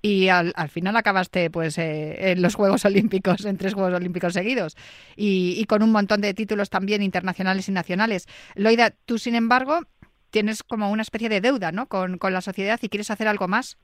y 0.01 0.29
al, 0.29 0.53
al 0.55 0.69
final 0.69 0.95
acabaste 0.95 1.49
pues 1.49 1.77
eh, 1.77 2.31
en 2.31 2.41
los 2.41 2.55
Juegos 2.55 2.85
Olímpicos, 2.85 3.43
en 3.43 3.57
tres 3.57 3.73
Juegos 3.73 3.93
Olímpicos 3.93 4.31
seguidos 4.31 4.77
y, 5.17 5.55
y 5.57 5.65
con 5.65 5.83
un 5.83 5.91
montón 5.91 6.21
de 6.21 6.33
títulos 6.33 6.69
también 6.69 7.03
internacionales 7.03 7.67
y 7.67 7.73
nacionales. 7.73 8.25
Loida, 8.55 8.91
tú 9.05 9.17
sin 9.17 9.35
embargo 9.35 9.81
tienes 10.29 10.63
como 10.63 10.89
una 10.91 11.01
especie 11.01 11.27
de 11.27 11.41
deuda 11.41 11.73
¿no? 11.73 11.87
con, 11.87 12.17
con 12.17 12.31
la 12.31 12.39
sociedad 12.39 12.79
y 12.81 12.87
quieres 12.87 13.11
hacer 13.11 13.27
algo 13.27 13.49
más. 13.49 13.77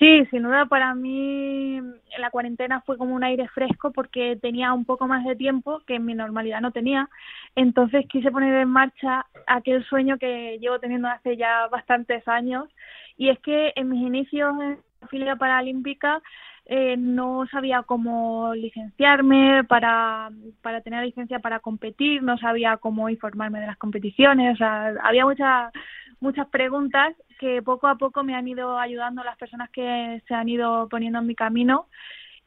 Sí, 0.00 0.24
sin 0.30 0.44
duda 0.44 0.64
para 0.64 0.94
mí 0.94 1.78
la 2.18 2.30
cuarentena 2.30 2.80
fue 2.80 2.96
como 2.96 3.14
un 3.14 3.22
aire 3.22 3.46
fresco 3.48 3.92
porque 3.92 4.38
tenía 4.40 4.72
un 4.72 4.86
poco 4.86 5.06
más 5.06 5.26
de 5.26 5.36
tiempo 5.36 5.82
que 5.86 5.96
en 5.96 6.06
mi 6.06 6.14
normalidad 6.14 6.62
no 6.62 6.72
tenía. 6.72 7.10
Entonces 7.54 8.06
quise 8.08 8.30
poner 8.30 8.54
en 8.54 8.68
marcha 8.70 9.26
aquel 9.46 9.84
sueño 9.84 10.16
que 10.16 10.58
llevo 10.58 10.78
teniendo 10.78 11.06
hace 11.08 11.36
ya 11.36 11.66
bastantes 11.68 12.26
años 12.26 12.66
y 13.18 13.28
es 13.28 13.38
que 13.40 13.74
en 13.76 13.90
mis 13.90 14.00
inicios 14.00 14.54
en 14.62 14.78
la 15.02 15.08
filia 15.08 15.36
paralímpica 15.36 16.22
eh, 16.64 16.96
no 16.96 17.46
sabía 17.50 17.82
cómo 17.82 18.54
licenciarme 18.54 19.64
para, 19.64 20.30
para 20.62 20.80
tener 20.80 21.04
licencia 21.04 21.40
para 21.40 21.60
competir, 21.60 22.22
no 22.22 22.38
sabía 22.38 22.78
cómo 22.78 23.10
informarme 23.10 23.60
de 23.60 23.66
las 23.66 23.76
competiciones, 23.76 24.54
o 24.54 24.56
sea, 24.56 24.94
había 25.02 25.26
muchas 25.26 25.72
muchas 26.20 26.48
preguntas 26.48 27.14
que 27.38 27.62
poco 27.62 27.86
a 27.88 27.96
poco 27.96 28.22
me 28.22 28.34
han 28.34 28.46
ido 28.46 28.78
ayudando 28.78 29.24
las 29.24 29.36
personas 29.38 29.70
que 29.70 30.22
se 30.26 30.34
han 30.34 30.48
ido 30.48 30.88
poniendo 30.88 31.18
en 31.18 31.26
mi 31.26 31.34
camino 31.34 31.86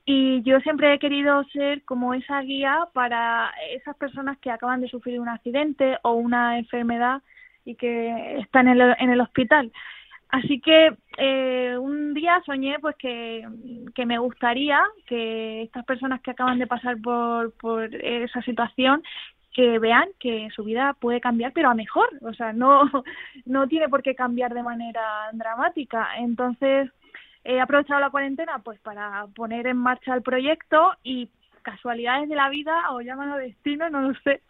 y 0.06 0.42
yo 0.44 0.60
siempre 0.60 0.94
he 0.94 1.00
querido 1.00 1.44
ser 1.46 1.84
como 1.84 2.14
esa 2.14 2.42
guía 2.42 2.88
para 2.94 3.54
esas 3.72 3.96
personas 3.96 4.38
que 4.40 4.52
acaban 4.52 4.82
de 4.82 4.90
sufrir 4.90 5.20
un 5.20 5.30
accidente 5.30 5.98
o 6.04 6.14
una 6.14 6.58
enfermedad 6.58 7.22
y 7.64 7.76
que 7.76 8.40
están 8.40 8.68
en 8.68 9.10
el, 9.10 9.22
hospital. 9.22 9.72
Así 10.28 10.60
que 10.60 10.98
eh, 11.18 11.78
un 11.80 12.14
día 12.14 12.42
soñé 12.46 12.80
pues 12.80 12.98
que, 12.98 13.48
que, 13.96 14.06
me 14.06 14.18
gustaría 14.18 14.82
que 15.06 15.62
estas 15.62 15.86
personas 15.86 16.20
que 16.22 16.32
acaban 16.32 16.60
de 16.60 16.68
pasar 16.68 16.98
por, 17.00 17.54
por 17.54 17.96
esa 17.96 18.42
situación 18.42 19.04
que 19.54 19.80
vean 19.80 20.10
que 20.20 20.50
su 20.56 20.64
vida 20.64 20.96
puede 21.00 21.22
cambiar 21.22 21.54
pero 21.54 21.70
a 21.70 21.76
mejor, 21.76 22.10
o 22.22 22.34
sea, 22.34 22.54
no, 22.54 22.84
no 23.46 23.68
tiene 23.68 23.90
por 23.90 24.02
qué 24.04 24.16
cambiar 24.16 24.54
de 24.54 24.64
manera 24.64 25.30
dramática. 25.34 26.10
Entonces, 26.18 26.90
he 27.44 27.60
aprovechado 27.60 28.00
la 28.00 28.10
cuarentena 28.10 28.60
pues 28.60 28.80
para 28.80 29.28
poner 29.36 29.68
en 29.68 29.78
marcha 29.78 30.14
el 30.14 30.22
proyecto 30.22 30.94
y 31.04 31.30
casualidades 31.64 32.30
de 32.30 32.36
la 32.36 32.50
vida 32.50 32.92
o 32.92 33.02
llámalo 33.02 33.38
destino, 33.38 33.90
no 33.90 34.02
lo 34.02 34.14
sé, 34.24 34.42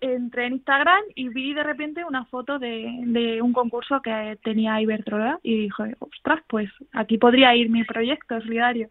entré 0.00 0.46
en 0.46 0.54
Instagram 0.54 1.02
y 1.14 1.28
vi 1.28 1.54
de 1.54 1.62
repente 1.62 2.04
una 2.04 2.24
foto 2.26 2.58
de, 2.58 2.90
de 3.06 3.40
un 3.40 3.52
concurso 3.52 4.02
que 4.02 4.38
tenía 4.42 4.80
Iberdrola 4.80 5.38
y 5.42 5.62
dije, 5.62 5.96
ostras, 5.98 6.42
pues 6.48 6.68
aquí 6.92 7.16
podría 7.18 7.54
ir 7.54 7.70
mi 7.70 7.84
proyecto 7.84 8.40
solidario. 8.40 8.88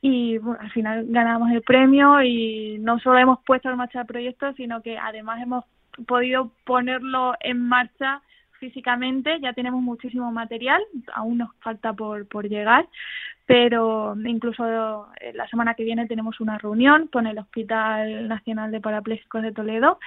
Y 0.00 0.36
al 0.36 0.70
final 0.70 1.06
ganamos 1.08 1.50
el 1.50 1.62
premio 1.62 2.22
y 2.22 2.78
no 2.80 2.98
solo 3.00 3.18
hemos 3.18 3.40
puesto 3.44 3.68
en 3.68 3.76
marcha 3.76 4.00
el 4.00 4.06
proyecto, 4.06 4.52
sino 4.54 4.80
que 4.82 4.96
además 4.96 5.42
hemos 5.42 5.64
podido 6.06 6.52
ponerlo 6.64 7.34
en 7.40 7.60
marcha 7.60 8.22
físicamente, 8.58 9.38
ya 9.40 9.52
tenemos 9.52 9.82
muchísimo 9.82 10.30
material, 10.32 10.82
aún 11.14 11.38
nos 11.38 11.54
falta 11.60 11.92
por, 11.92 12.26
por 12.28 12.48
llegar, 12.48 12.88
pero 13.46 14.16
incluso 14.24 15.08
eh, 15.20 15.32
la 15.34 15.48
semana 15.48 15.74
que 15.74 15.84
viene 15.84 16.06
tenemos 16.06 16.40
una 16.40 16.58
reunión 16.58 17.06
con 17.08 17.26
el 17.26 17.38
Hospital 17.38 18.28
Nacional 18.28 18.72
de 18.72 18.80
Parapléjicos 18.80 19.42
de 19.42 19.52
Toledo 19.52 19.98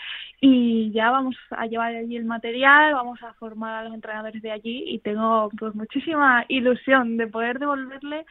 y 0.41 0.91
ya 0.91 1.09
vamos 1.09 1.35
a 1.51 1.65
llevar 1.65 1.95
allí 1.95 2.17
el 2.17 2.25
material, 2.25 2.93
vamos 2.93 3.21
a 3.23 3.33
formar 3.35 3.75
a 3.75 3.83
los 3.85 3.93
entrenadores 3.93 4.41
de 4.41 4.51
allí 4.51 4.83
y 4.87 4.99
tengo 4.99 5.49
pues 5.57 5.73
muchísima 5.73 6.45
ilusión 6.49 7.17
de 7.17 7.27
poder 7.27 7.59
devolverle 7.59 8.25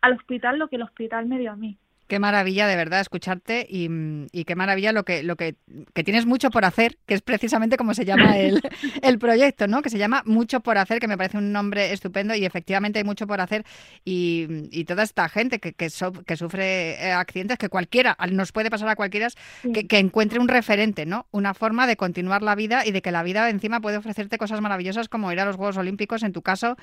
al 0.00 0.14
hospital 0.14 0.58
lo 0.58 0.68
que 0.68 0.76
el 0.76 0.82
hospital 0.82 1.26
me 1.26 1.38
dio 1.38 1.52
a 1.52 1.56
mí. 1.56 1.78
Qué 2.06 2.18
maravilla 2.18 2.66
de 2.66 2.76
verdad 2.76 3.00
escucharte 3.00 3.66
y, 3.68 4.44
qué 4.44 4.54
maravilla 4.54 4.92
lo 4.92 5.04
que, 5.04 5.22
lo 5.22 5.36
que, 5.36 5.56
que, 5.94 6.04
tienes 6.04 6.26
mucho 6.26 6.50
por 6.50 6.66
hacer, 6.66 6.98
que 7.06 7.14
es 7.14 7.22
precisamente 7.22 7.78
como 7.78 7.94
se 7.94 8.04
llama 8.04 8.36
el, 8.38 8.60
el, 9.00 9.18
proyecto, 9.18 9.68
¿no? 9.68 9.80
Que 9.80 9.88
se 9.88 9.96
llama 9.96 10.22
Mucho 10.26 10.60
por 10.60 10.76
hacer, 10.76 11.00
que 11.00 11.08
me 11.08 11.16
parece 11.16 11.38
un 11.38 11.50
nombre 11.50 11.92
estupendo 11.92 12.34
y 12.34 12.44
efectivamente 12.44 12.98
hay 12.98 13.04
mucho 13.04 13.26
por 13.26 13.40
hacer 13.40 13.64
y, 14.04 14.46
y 14.70 14.84
toda 14.84 15.02
esta 15.02 15.30
gente 15.30 15.60
que, 15.60 15.72
que, 15.72 15.88
que 16.26 16.36
sufre 16.36 17.02
eh, 17.02 17.12
accidentes, 17.12 17.56
que 17.56 17.70
cualquiera, 17.70 18.16
nos 18.30 18.52
puede 18.52 18.70
pasar 18.70 18.88
a 18.88 18.96
cualquiera, 18.96 19.28
que, 19.72 19.86
que, 19.86 19.98
encuentre 19.98 20.38
un 20.38 20.48
referente, 20.48 21.06
¿no? 21.06 21.26
Una 21.30 21.54
forma 21.54 21.86
de 21.86 21.96
continuar 21.96 22.42
la 22.42 22.54
vida 22.54 22.84
y 22.84 22.90
de 22.90 23.00
que 23.00 23.12
la 23.12 23.22
vida 23.22 23.48
encima 23.48 23.80
puede 23.80 23.96
ofrecerte 23.96 24.36
cosas 24.36 24.60
maravillosas 24.60 25.08
como 25.08 25.32
ir 25.32 25.40
a 25.40 25.46
los 25.46 25.56
Juegos 25.56 25.78
Olímpicos 25.78 26.22
en 26.22 26.32
tu 26.32 26.42
caso 26.42 26.76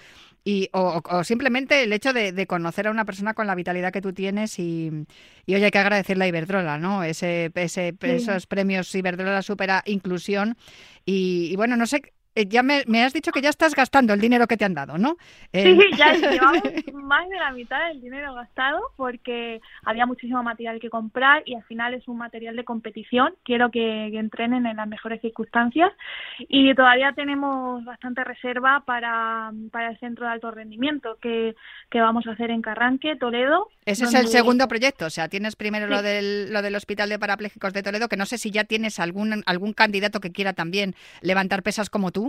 y, 0.43 0.69
o, 0.73 1.01
o 1.05 1.23
simplemente 1.23 1.83
el 1.83 1.93
hecho 1.93 2.11
de, 2.11 2.31
de 2.31 2.47
conocer 2.47 2.87
a 2.87 2.91
una 2.91 3.05
persona 3.05 3.35
con 3.35 3.45
la 3.45 3.53
vitalidad 3.53 3.93
que 3.93 4.01
tú 4.01 4.13
tienes 4.13 4.57
y 4.57 5.05
y 5.45 5.55
hoy 5.55 5.63
hay 5.63 5.71
que 5.71 5.79
agradecerle 5.79 6.25
a 6.25 6.27
Iberdrola, 6.27 6.77
¿no? 6.77 7.03
Ese, 7.03 7.51
ese 7.55 7.95
Esos 8.01 8.47
premios 8.47 8.93
Iberdrola 8.93 9.41
Supera 9.41 9.83
Inclusión. 9.85 10.57
Y, 11.05 11.49
y 11.51 11.55
bueno, 11.55 11.77
no 11.77 11.87
sé 11.87 12.01
eh, 12.33 12.47
ya 12.47 12.63
me, 12.63 13.03
has 13.03 13.13
dicho 13.13 13.31
que 13.31 13.41
ya 13.41 13.49
estás 13.49 13.75
gastando 13.75 14.13
el 14.13 14.21
dinero 14.21 14.47
que 14.47 14.55
te 14.55 14.63
han 14.63 14.73
dado, 14.73 14.97
¿no? 14.97 15.17
Sí, 15.51 15.77
ya 15.97 16.13
llevamos 16.31 16.63
más 16.93 17.27
de 17.27 17.35
la 17.35 17.51
mitad 17.51 17.87
del 17.89 17.99
dinero 17.99 18.33
gastado 18.33 18.79
porque 18.95 19.59
había 19.83 20.05
muchísimo 20.05 20.41
material 20.41 20.79
que 20.79 20.89
comprar 20.89 21.43
y 21.45 21.55
al 21.55 21.63
final 21.63 21.93
es 21.93 22.07
un 22.07 22.17
material 22.17 22.55
de 22.55 22.63
competición. 22.63 23.33
Quiero 23.43 23.69
que, 23.69 24.07
entrenen 24.21 24.65
en 24.65 24.77
las 24.77 24.87
mejores 24.87 25.19
circunstancias 25.21 25.91
y 26.39 26.73
todavía 26.75 27.11
tenemos 27.13 27.83
bastante 27.83 28.23
reserva 28.23 28.83
para, 28.85 29.51
para 29.71 29.89
el 29.89 29.99
centro 29.99 30.25
de 30.25 30.31
alto 30.31 30.51
rendimiento 30.51 31.17
que, 31.21 31.55
que 31.89 31.99
vamos 31.99 32.27
a 32.27 32.31
hacer 32.31 32.51
en 32.51 32.61
Carranque, 32.61 33.15
Toledo. 33.15 33.69
Ese 33.85 34.05
es 34.05 34.13
el 34.13 34.27
segundo 34.27 34.67
proyecto, 34.67 35.07
o 35.07 35.09
sea, 35.09 35.27
tienes 35.27 35.55
primero 35.55 35.87
lo, 35.87 36.01
del, 36.01 36.53
lo 36.53 36.61
del 36.61 36.75
Hospital 36.75 37.09
de 37.09 37.17
Parapléjicos 37.17 37.73
de 37.73 37.81
Toledo, 37.81 38.07
que 38.09 38.17
no 38.17 38.27
sé 38.27 38.37
si 38.37 38.51
ya 38.51 38.63
tienes 38.63 38.99
algún, 38.99 39.43
algún 39.47 39.73
candidato 39.73 40.19
que 40.19 40.31
quiera 40.31 40.53
también 40.53 40.93
levantar 41.21 41.63
pesas 41.63 41.89
como 41.89 42.11
tú 42.11 42.20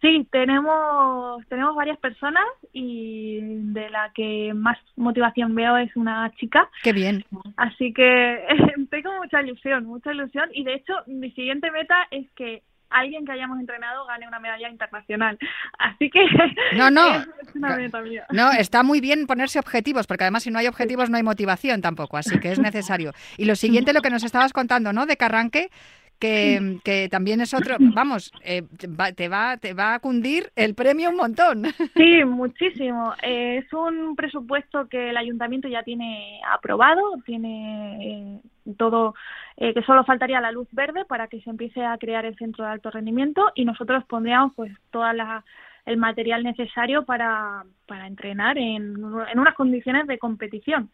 Sí, 0.00 0.28
tenemos, 0.30 1.44
tenemos 1.48 1.74
varias 1.74 1.98
personas 1.98 2.44
y 2.72 3.40
de 3.72 3.90
la 3.90 4.12
que 4.14 4.52
más 4.54 4.78
motivación 4.96 5.54
veo 5.56 5.76
es 5.76 5.94
una 5.96 6.30
chica. 6.36 6.70
Qué 6.84 6.92
bien. 6.92 7.24
Así 7.56 7.92
que 7.92 8.44
tengo 8.90 9.12
mucha 9.16 9.42
ilusión, 9.42 9.86
mucha 9.86 10.12
ilusión 10.12 10.48
y 10.52 10.62
de 10.62 10.74
hecho 10.74 10.94
mi 11.06 11.32
siguiente 11.32 11.70
meta 11.72 12.06
es 12.12 12.30
que 12.36 12.62
alguien 12.90 13.26
que 13.26 13.32
hayamos 13.32 13.58
entrenado 13.58 14.06
gane 14.06 14.28
una 14.28 14.38
medalla 14.38 14.68
internacional. 14.68 15.36
Así 15.78 16.10
que 16.10 16.20
no, 16.76 16.90
no, 16.90 17.16
es 17.16 17.54
una 17.54 17.76
meta 17.76 18.00
mía. 18.00 18.26
No, 18.30 18.52
está 18.52 18.84
muy 18.84 19.00
bien 19.00 19.26
ponerse 19.26 19.58
objetivos, 19.58 20.06
porque 20.06 20.24
además 20.24 20.44
si 20.44 20.50
no 20.50 20.60
hay 20.60 20.68
objetivos 20.68 21.10
no 21.10 21.16
hay 21.16 21.22
motivación 21.22 21.82
tampoco, 21.82 22.16
así 22.16 22.38
que 22.38 22.52
es 22.52 22.58
necesario. 22.58 23.12
Y 23.36 23.46
lo 23.46 23.56
siguiente, 23.56 23.92
lo 23.92 24.00
que 24.00 24.10
nos 24.10 24.24
estabas 24.24 24.52
contando, 24.52 24.92
¿no? 24.92 25.06
De 25.06 25.16
Carranque, 25.16 25.70
que, 26.18 26.78
que 26.84 27.08
también 27.08 27.40
es 27.40 27.54
otro, 27.54 27.76
vamos, 27.94 28.32
eh, 28.42 28.62
te, 28.78 29.28
va, 29.28 29.56
te 29.56 29.74
va 29.74 29.94
a 29.94 29.98
cundir 30.00 30.50
el 30.56 30.74
premio 30.74 31.10
un 31.10 31.16
montón. 31.16 31.64
Sí, 31.96 32.24
muchísimo. 32.26 33.14
Eh, 33.22 33.62
es 33.64 33.72
un 33.72 34.16
presupuesto 34.16 34.88
que 34.88 35.10
el 35.10 35.16
ayuntamiento 35.16 35.68
ya 35.68 35.82
tiene 35.82 36.40
aprobado, 36.50 37.02
tiene 37.24 38.36
eh, 38.36 38.40
todo, 38.76 39.14
que 39.56 39.82
solo 39.82 40.04
faltaría 40.04 40.40
la 40.40 40.52
luz 40.52 40.68
verde 40.72 41.04
para 41.04 41.26
que 41.26 41.40
se 41.40 41.50
empiece 41.50 41.84
a 41.84 41.96
crear 41.98 42.24
el 42.24 42.36
centro 42.36 42.64
de 42.64 42.70
alto 42.70 42.90
rendimiento 42.90 43.50
y 43.54 43.64
nosotros 43.64 44.04
pondríamos 44.04 44.52
pues 44.54 44.72
toda 44.90 45.12
la 45.12 45.44
el 45.86 45.96
material 45.96 46.44
necesario 46.44 47.06
para, 47.06 47.64
para 47.86 48.06
entrenar 48.06 48.58
en, 48.58 48.94
en 49.32 49.38
unas 49.38 49.54
condiciones 49.54 50.06
de 50.06 50.18
competición 50.18 50.90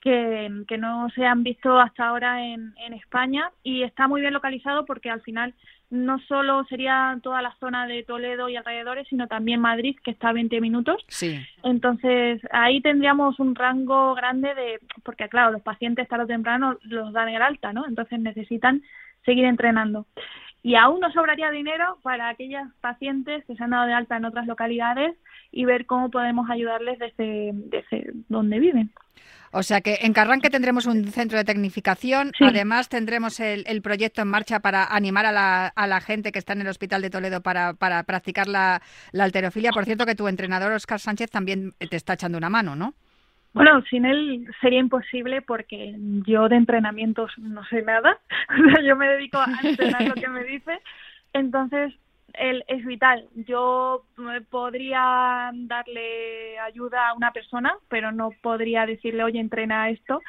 que, 0.00 0.50
que 0.66 0.78
no 0.78 1.08
se 1.10 1.24
han 1.26 1.42
visto 1.42 1.78
hasta 1.78 2.08
ahora 2.08 2.44
en, 2.44 2.74
en 2.78 2.92
España 2.94 3.50
y 3.62 3.82
está 3.82 4.08
muy 4.08 4.20
bien 4.20 4.32
localizado 4.32 4.86
porque 4.86 5.10
al 5.10 5.20
final 5.22 5.54
no 5.90 6.20
solo 6.20 6.64
sería 6.66 7.18
toda 7.22 7.42
la 7.42 7.54
zona 7.58 7.86
de 7.86 8.04
Toledo 8.04 8.48
y 8.48 8.56
alrededores, 8.56 9.08
sino 9.08 9.26
también 9.26 9.60
Madrid, 9.60 9.96
que 10.04 10.12
está 10.12 10.28
a 10.28 10.32
20 10.32 10.60
minutos. 10.60 11.04
Sí. 11.08 11.38
Entonces, 11.64 12.40
ahí 12.52 12.80
tendríamos 12.80 13.40
un 13.40 13.56
rango 13.56 14.14
grande 14.14 14.54
de, 14.54 14.78
porque 15.02 15.28
claro, 15.28 15.50
los 15.50 15.62
pacientes 15.62 16.08
tarde 16.08 16.24
o 16.24 16.28
temprano 16.28 16.78
los 16.84 17.12
dan 17.12 17.28
el 17.28 17.42
alta, 17.42 17.72
¿no? 17.72 17.86
Entonces 17.86 18.20
necesitan 18.20 18.82
seguir 19.24 19.44
entrenando. 19.44 20.06
Y 20.62 20.74
aún 20.74 21.00
nos 21.00 21.14
sobraría 21.14 21.50
dinero 21.50 21.98
para 22.02 22.28
aquellas 22.28 22.68
pacientes 22.80 23.44
que 23.46 23.56
se 23.56 23.64
han 23.64 23.70
dado 23.70 23.86
de 23.86 23.94
alta 23.94 24.16
en 24.16 24.26
otras 24.26 24.46
localidades 24.46 25.16
y 25.52 25.64
ver 25.64 25.86
cómo 25.86 26.10
podemos 26.10 26.50
ayudarles 26.50 26.98
desde, 26.98 27.52
desde 27.54 28.12
donde 28.28 28.58
viven. 28.58 28.92
O 29.52 29.64
sea 29.64 29.80
que 29.80 29.98
en 30.02 30.12
Carranque 30.12 30.48
tendremos 30.48 30.86
un 30.86 31.08
centro 31.08 31.36
de 31.36 31.44
tecnificación, 31.44 32.32
además 32.40 32.88
tendremos 32.88 33.40
el, 33.40 33.82
proyecto 33.82 34.22
en 34.22 34.28
marcha 34.28 34.60
para 34.60 34.84
animar 34.84 35.26
a 35.26 35.32
la, 35.32 35.66
a 35.66 35.86
la, 35.88 36.00
gente 36.00 36.30
que 36.30 36.38
está 36.38 36.52
en 36.52 36.60
el 36.60 36.68
Hospital 36.68 37.02
de 37.02 37.10
Toledo 37.10 37.40
para, 37.40 37.74
para 37.74 38.04
practicar 38.04 38.46
la, 38.46 38.80
la 39.10 39.24
alterofilia. 39.24 39.72
Por 39.72 39.86
cierto 39.86 40.06
que 40.06 40.14
tu 40.14 40.28
entrenador 40.28 40.72
Oscar 40.72 41.00
Sánchez 41.00 41.30
también 41.30 41.74
te 41.78 41.96
está 41.96 42.12
echando 42.12 42.38
una 42.38 42.48
mano, 42.48 42.76
¿no? 42.76 42.94
Bueno, 43.52 43.82
sin 43.90 44.04
él 44.04 44.46
sería 44.60 44.78
imposible 44.78 45.42
porque 45.42 45.94
yo 46.26 46.48
de 46.48 46.56
entrenamientos 46.56 47.32
no 47.38 47.64
sé 47.64 47.82
nada. 47.82 48.18
yo 48.84 48.96
me 48.96 49.08
dedico 49.08 49.38
a 49.38 49.48
entrenar 49.62 50.02
lo 50.02 50.14
que 50.14 50.28
me 50.28 50.44
dice. 50.44 50.80
Entonces, 51.32 51.92
él 52.34 52.64
es 52.68 52.84
vital. 52.84 53.26
Yo 53.34 54.04
podría 54.50 55.50
darle 55.52 56.58
ayuda 56.60 57.08
a 57.08 57.14
una 57.14 57.32
persona, 57.32 57.74
pero 57.88 58.12
no 58.12 58.30
podría 58.42 58.86
decirle, 58.86 59.24
oye, 59.24 59.40
entrena 59.40 59.90
esto 59.90 60.20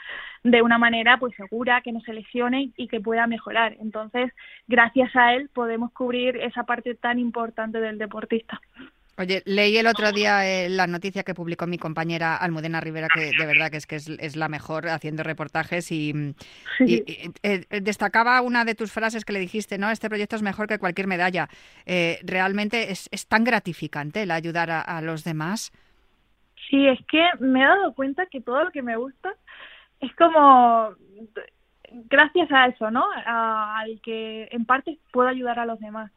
de 0.43 0.61
una 0.61 0.77
manera 0.77 1.17
pues 1.17 1.35
segura, 1.35 1.81
que 1.81 1.91
no 1.91 2.01
se 2.01 2.13
lesione 2.13 2.71
y 2.75 2.87
que 2.87 2.99
pueda 2.99 3.27
mejorar. 3.27 3.75
Entonces, 3.79 4.31
gracias 4.67 5.15
a 5.15 5.33
él 5.35 5.49
podemos 5.53 5.91
cubrir 5.91 6.37
esa 6.37 6.63
parte 6.63 6.95
tan 6.95 7.19
importante 7.19 7.79
del 7.79 7.97
deportista. 7.97 8.59
Oye, 9.17 9.43
leí 9.45 9.77
el 9.77 9.87
otro 9.87 10.11
día 10.11 10.47
eh, 10.47 10.69
la 10.69 10.87
noticia 10.87 11.23
que 11.23 11.33
publicó 11.33 11.67
mi 11.67 11.77
compañera 11.77 12.37
Almudena 12.37 12.79
Rivera, 12.79 13.07
que 13.13 13.31
de 13.37 13.45
verdad 13.45 13.69
que 13.69 13.77
es 13.77 13.85
que 13.85 13.97
es, 13.97 14.35
la 14.35 14.47
mejor 14.47 14.87
haciendo 14.87 15.21
reportajes 15.23 15.91
y, 15.91 16.33
eh, 16.79 17.65
destacaba 17.81 18.41
una 18.41 18.63
de 18.63 18.73
tus 18.73 18.91
frases 18.91 19.25
que 19.25 19.33
le 19.33 19.39
dijiste, 19.39 19.77
¿no? 19.77 19.89
Este 19.89 20.07
proyecto 20.07 20.37
es 20.37 20.41
mejor 20.41 20.67
que 20.67 20.79
cualquier 20.79 21.07
medalla. 21.07 21.49
Eh, 21.85 22.19
realmente 22.23 22.91
es, 22.91 23.09
tan 23.27 23.43
gratificante 23.43 24.23
el 24.23 24.31
ayudar 24.31 24.71
a, 24.71 25.01
los 25.01 25.23
demás. 25.23 25.71
Sí, 26.69 26.87
es 26.87 26.99
que 27.07 27.23
me 27.39 27.61
he 27.61 27.65
dado 27.65 27.93
cuenta 27.93 28.25
que 28.27 28.41
todo 28.41 28.63
lo 28.63 28.71
que 28.71 28.81
me 28.81 28.95
gusta 28.95 29.33
es 29.99 30.13
como 30.15 30.95
gracias 32.09 32.51
a 32.51 32.67
eso, 32.67 32.89
¿no? 32.89 33.05
al 33.25 33.99
que 34.01 34.47
en 34.51 34.65
parte 34.65 34.97
puedo 35.11 35.27
ayudar 35.27 35.59
a 35.59 35.65
los 35.65 35.79
demás. 35.79 36.11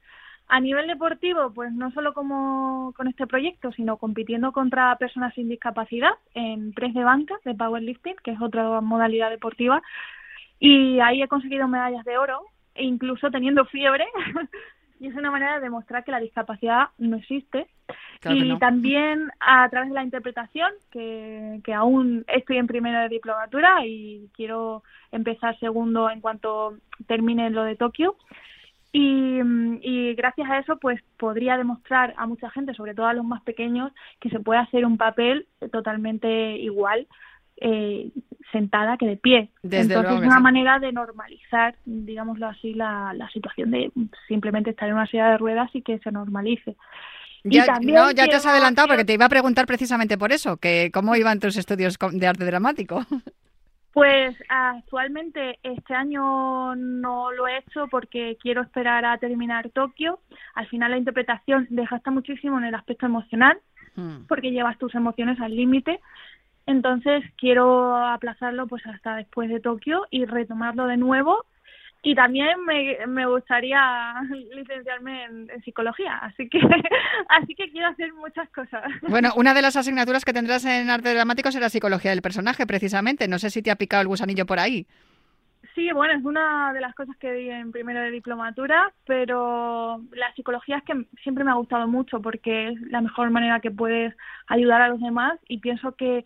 A 0.49 0.61
nivel 0.61 0.87
deportivo, 0.87 1.53
pues 1.53 1.73
no 1.73 1.91
solo 1.93 2.13
como 2.13 2.93
con 2.97 3.09
este 3.09 3.27
proyecto, 3.27 3.73
sino 3.73 3.97
compitiendo 3.97 4.53
contra 4.53 4.95
personas 4.97 5.35
sin 5.35 5.49
discapacidad 5.49 6.13
en 6.35 6.73
press 6.73 6.93
de 6.95 7.03
banca 7.03 7.35
de 7.45 7.55
powerlifting, 7.55 8.17
que 8.23 8.33
es 8.33 8.41
otra 8.41 8.81
modalidad 8.81 9.31
deportiva, 9.31 9.83
y 10.59 11.01
ahí 11.01 11.23
he 11.23 11.29
conseguido 11.29 11.67
medallas 11.67 12.05
de 12.05 12.19
oro, 12.19 12.43
e 12.75 12.85
incluso 12.85 13.31
teniendo 13.31 13.65
fiebre, 13.65 14.07
y 15.01 15.09
es 15.09 15.15
una 15.15 15.31
manera 15.31 15.57
de 15.57 15.63
demostrar 15.63 16.05
que 16.05 16.13
la 16.13 16.21
discapacidad 16.21 16.89
no 16.99 17.17
existe. 17.17 17.67
Y 18.27 18.59
también 18.59 19.31
a 19.39 19.69
través 19.69 19.91
de 19.91 19.95
la 19.95 20.05
interpretación, 20.05 20.71
que, 20.91 21.61
que 21.63 21.75
aún 21.75 22.25
estoy 22.29 22.57
en 22.57 22.67
primera 22.67 23.03
de 23.03 23.11
diplomatura 23.11 23.85
y 23.85 24.31
quiero 24.35 24.83
empezar 25.13 25.59
segundo 25.59 26.09
en 26.09 26.23
cuanto 26.23 26.79
termine 27.07 27.51
lo 27.51 27.65
de 27.65 27.77
Tokio. 27.77 28.17
Y, 28.97 29.41
y, 29.83 30.15
gracias 30.15 30.49
a 30.49 30.59
eso 30.59 30.77
pues 30.77 31.01
podría 31.19 31.57
demostrar 31.57 32.15
a 32.17 32.29
mucha 32.29 32.49
gente, 32.51 32.75
sobre 32.75 32.95
todo 32.95 33.07
a 33.07 33.13
los 33.13 33.25
más 33.25 33.43
pequeños, 33.43 33.91
que 34.21 34.31
se 34.31 34.39
puede 34.39 34.61
hacer 34.61 34.87
un 34.87 34.99
papel 34.99 35.49
totalmente 35.73 36.57
igual 36.59 37.09
eh, 37.57 38.11
sentada 38.53 38.97
que 38.97 39.07
de 39.07 39.17
pie. 39.17 39.51
Desde 39.65 39.95
Entonces 39.95 40.21
es 40.21 40.27
una 40.29 40.39
manera 40.39 40.79
de 40.79 40.93
normalizar, 40.93 41.75
digámoslo 41.85 42.47
así, 42.47 42.73
la, 42.75 43.13
la 43.15 43.29
situación 43.31 43.73
de 43.73 43.91
simplemente 44.29 44.71
estar 44.71 44.89
en 44.89 44.95
una 44.95 45.09
silla 45.09 45.31
de 45.31 45.39
ruedas 45.39 45.71
y 45.75 45.83
que 45.83 45.99
se 45.99 46.13
normalice. 46.13 46.77
Ya, 47.43 47.67
no, 47.83 48.13
ya 48.13 48.27
te 48.27 48.37
has 48.37 48.47
adelantado 48.47 48.87
porque 48.87 49.05
te 49.05 49.15
iba 49.15 49.27
a 49.27 49.29
preguntar 49.29 49.67
precisamente 49.67 50.17
por 50.17 50.31
eso, 50.31 50.57
que 50.57 50.91
cómo 50.95 51.17
iban 51.17 51.41
tus 51.41 51.57
estudios 51.57 51.99
de 52.13 52.27
arte 52.29 52.45
dramático. 52.45 53.05
Pues 53.95 54.37
actualmente 54.49 55.61
este 55.63 55.95
año 55.95 56.75
no 56.75 57.31
lo 57.31 57.47
he 57.47 57.59
hecho 57.59 57.87
porque 57.89 58.37
quiero 58.43 58.61
esperar 58.63 59.05
a 59.05 59.19
terminar 59.19 59.71
Tokio. 59.71 60.19
Al 60.57 60.67
final 60.67 60.91
la 60.91 60.99
interpretación 60.99 61.69
desgasta 61.71 62.11
muchísimo 62.11 62.59
en 62.59 62.65
el 62.65 62.75
aspecto 62.75 63.07
emocional 63.07 63.57
hmm. 63.95 64.27
porque 64.27 64.51
llevas 64.51 64.79
tus 64.79 64.97
emociones 64.97 65.41
al 65.41 65.55
límite. 65.55 66.01
Entonces 66.67 67.23
quiero 67.39 67.97
aplazarlo 67.97 68.67
pues 68.67 68.85
hasta 68.85 69.15
después 69.15 69.49
de 69.49 69.61
Tokio 69.61 70.07
y 70.11 70.25
retomarlo 70.25 70.89
de 70.89 70.97
nuevo 70.97 71.47
y 72.05 72.15
también 72.15 72.63
me, 72.67 72.99
me 73.07 73.27
gustaría 73.27 74.15
licenciarme 74.55 75.25
en, 75.25 75.63
psicología, 75.65 76.19
así 76.19 76.49
que 76.49 76.59
así 77.29 77.55
que 77.55 77.71
quiero 77.71 77.89
hacer 77.89 78.13
muchas 78.13 78.49
cosas. 78.51 78.85
Bueno, 79.09 79.31
una 79.37 79.55
de 79.55 79.63
las 79.63 79.77
asignaturas 79.77 80.25
que 80.25 80.35
tendrás 80.35 80.65
en 80.67 80.91
arte 80.91 81.15
dramático 81.15 81.51
será 81.51 81.71
psicología 81.71 82.11
del 82.11 82.23
personaje, 82.23 82.67
precisamente. 82.67 83.27
No 83.27 83.39
sé 83.39 83.51
si 83.51 83.63
te 83.63 83.71
ha 83.71 83.77
picado 83.77 84.03
el 84.03 84.09
gusanillo 84.09 84.45
por 84.45 84.59
ahí. 84.59 84.87
Sí, 85.75 85.91
bueno, 85.93 86.13
es 86.13 86.25
una 86.25 86.73
de 86.73 86.81
las 86.81 86.95
cosas 86.95 87.17
que 87.17 87.33
di 87.33 87.51
en 87.51 87.73
primero 87.73 88.01
de 88.01 88.11
diplomatura, 88.11 88.93
pero 89.07 90.01
la 90.13 90.33
psicología 90.35 90.77
es 90.77 90.85
que 90.85 91.07
siempre 91.23 91.43
me 91.43 91.51
ha 91.51 91.55
gustado 91.55 91.89
mucho 91.89 92.21
porque 92.21 92.69
es 92.69 92.81
la 92.83 93.01
mejor 93.01 93.31
manera 93.31 93.61
que 93.61 93.71
puedes 93.71 94.15
ayudar 94.47 94.83
a 94.83 94.89
los 94.89 95.01
demás 95.01 95.41
y 95.49 95.59
pienso 95.59 95.97
que 95.97 96.25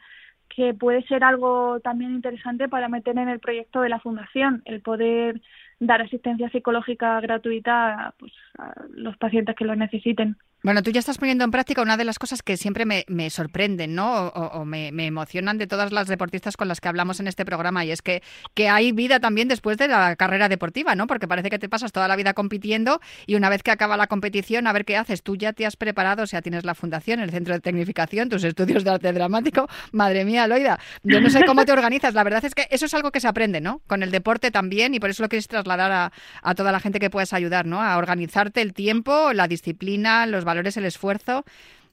que 0.48 0.74
puede 0.74 1.02
ser 1.04 1.22
algo 1.22 1.78
también 1.80 2.12
interesante 2.12 2.68
para 2.68 2.88
meter 2.88 3.16
en 3.16 3.28
el 3.28 3.38
proyecto 3.38 3.80
de 3.80 3.90
la 3.90 4.00
fundación, 4.00 4.62
el 4.64 4.80
poder 4.80 5.40
dar 5.80 6.02
asistencia 6.02 6.50
psicológica 6.50 7.20
gratuita 7.20 8.14
pues, 8.18 8.32
a 8.58 8.74
los 8.90 9.16
pacientes 9.16 9.54
que 9.56 9.64
lo 9.64 9.76
necesiten. 9.76 10.36
Bueno, 10.64 10.82
tú 10.82 10.90
ya 10.90 10.98
estás 10.98 11.18
poniendo 11.18 11.44
en 11.44 11.52
práctica 11.52 11.82
una 11.82 11.96
de 11.96 12.04
las 12.04 12.18
cosas 12.18 12.42
que 12.42 12.56
siempre 12.56 12.84
me, 12.84 13.04
me 13.06 13.30
sorprenden, 13.30 13.94
¿no? 13.94 14.26
O, 14.28 14.64
me, 14.64 14.88
emocionan 14.88 15.56
de 15.56 15.68
todas 15.68 15.92
las 15.92 16.08
deportistas 16.08 16.56
con 16.56 16.66
las 16.66 16.80
que 16.80 16.88
hablamos 16.88 17.20
en 17.20 17.28
este 17.28 17.44
programa, 17.44 17.84
y 17.84 17.92
es 17.92 18.02
que, 18.02 18.24
que 18.54 18.68
hay 18.68 18.90
vida 18.90 19.20
también 19.20 19.46
después 19.46 19.78
de 19.78 19.86
la 19.86 20.16
carrera 20.16 20.48
deportiva, 20.48 20.96
¿no? 20.96 21.06
Porque 21.06 21.28
parece 21.28 21.48
que 21.48 21.60
te 21.60 21.68
pasas 21.68 21.92
toda 21.92 22.08
la 22.08 22.16
vida 22.16 22.34
compitiendo 22.34 23.00
y 23.24 23.36
una 23.36 23.50
vez 23.50 23.62
que 23.62 23.70
acaba 23.70 23.96
la 23.96 24.08
competición, 24.08 24.66
a 24.66 24.72
ver 24.72 24.84
qué 24.84 24.96
haces. 24.96 25.22
Tú 25.22 25.36
ya 25.36 25.52
te 25.52 25.64
has 25.64 25.76
preparado, 25.76 26.24
o 26.24 26.26
sea, 26.26 26.42
tienes 26.42 26.64
la 26.64 26.74
fundación, 26.74 27.20
el 27.20 27.30
centro 27.30 27.54
de 27.54 27.60
tecnificación, 27.60 28.28
tus 28.28 28.42
estudios 28.42 28.82
de 28.82 28.90
arte 28.90 29.12
dramático. 29.12 29.68
Madre 29.92 30.24
mía, 30.24 30.48
Loida, 30.48 30.80
yo 31.04 31.20
no 31.20 31.30
sé 31.30 31.44
cómo 31.46 31.64
te 31.66 31.70
organizas. 31.70 32.14
La 32.14 32.24
verdad 32.24 32.44
es 32.44 32.56
que 32.56 32.66
eso 32.70 32.86
es 32.86 32.94
algo 32.94 33.12
que 33.12 33.20
se 33.20 33.28
aprende, 33.28 33.60
¿no? 33.60 33.80
Con 33.86 34.02
el 34.02 34.10
deporte 34.10 34.50
también, 34.50 34.92
y 34.92 34.98
por 34.98 35.10
eso 35.10 35.22
lo 35.22 35.28
quieres 35.28 35.46
trasladar 35.46 35.92
a, 35.92 36.12
a 36.42 36.54
toda 36.56 36.72
la 36.72 36.80
gente 36.80 36.98
que 36.98 37.10
puedes 37.10 37.32
ayudar, 37.32 37.64
¿no? 37.64 37.80
A 37.80 37.96
organizarte 37.96 38.60
el 38.60 38.74
tiempo, 38.74 39.32
la 39.32 39.46
disciplina, 39.46 40.26
los 40.26 40.47
valores, 40.48 40.76
el 40.76 40.86
esfuerzo 40.86 41.44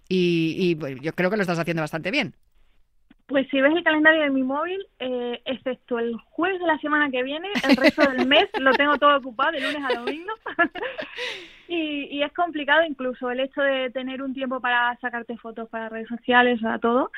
y, 0.10 0.76
pues, 0.76 1.00
yo 1.02 1.14
creo 1.14 1.30
que 1.30 1.36
lo 1.38 1.42
estás 1.42 1.60
haciendo 1.60 1.84
bastante 1.84 2.12
bien. 2.12 2.34
Pues 3.28 3.48
si 3.50 3.60
ves 3.60 3.74
el 3.76 3.84
calendario 3.84 4.22
de 4.22 4.30
mi 4.30 4.44
móvil, 4.44 4.86
eh, 5.00 5.42
excepto 5.46 5.98
el 5.98 6.16
jueves 6.30 6.60
de 6.60 6.68
la 6.68 6.78
semana 6.78 7.10
que 7.10 7.24
viene, 7.24 7.50
el 7.68 7.76
resto 7.76 8.04
del 8.12 8.28
mes 8.28 8.46
lo 8.60 8.72
tengo 8.74 8.98
todo 8.98 9.18
ocupado 9.18 9.52
de 9.52 9.62
lunes 9.62 9.82
a 9.84 10.00
domingo. 10.00 10.34
y, 11.68 12.22
es 12.22 12.34
complicado 12.34 12.84
incluso 12.84 13.30
el 13.30 13.40
hecho 13.40 13.62
de 13.62 13.90
tener 13.92 14.22
un 14.22 14.34
tiempo 14.34 14.60
para 14.60 14.98
sacarte 15.00 15.38
fotos 15.38 15.70
para 15.70 15.90
redes 15.90 16.08
sociales, 16.08 16.60
o 16.64 16.80
todo. 16.80 17.12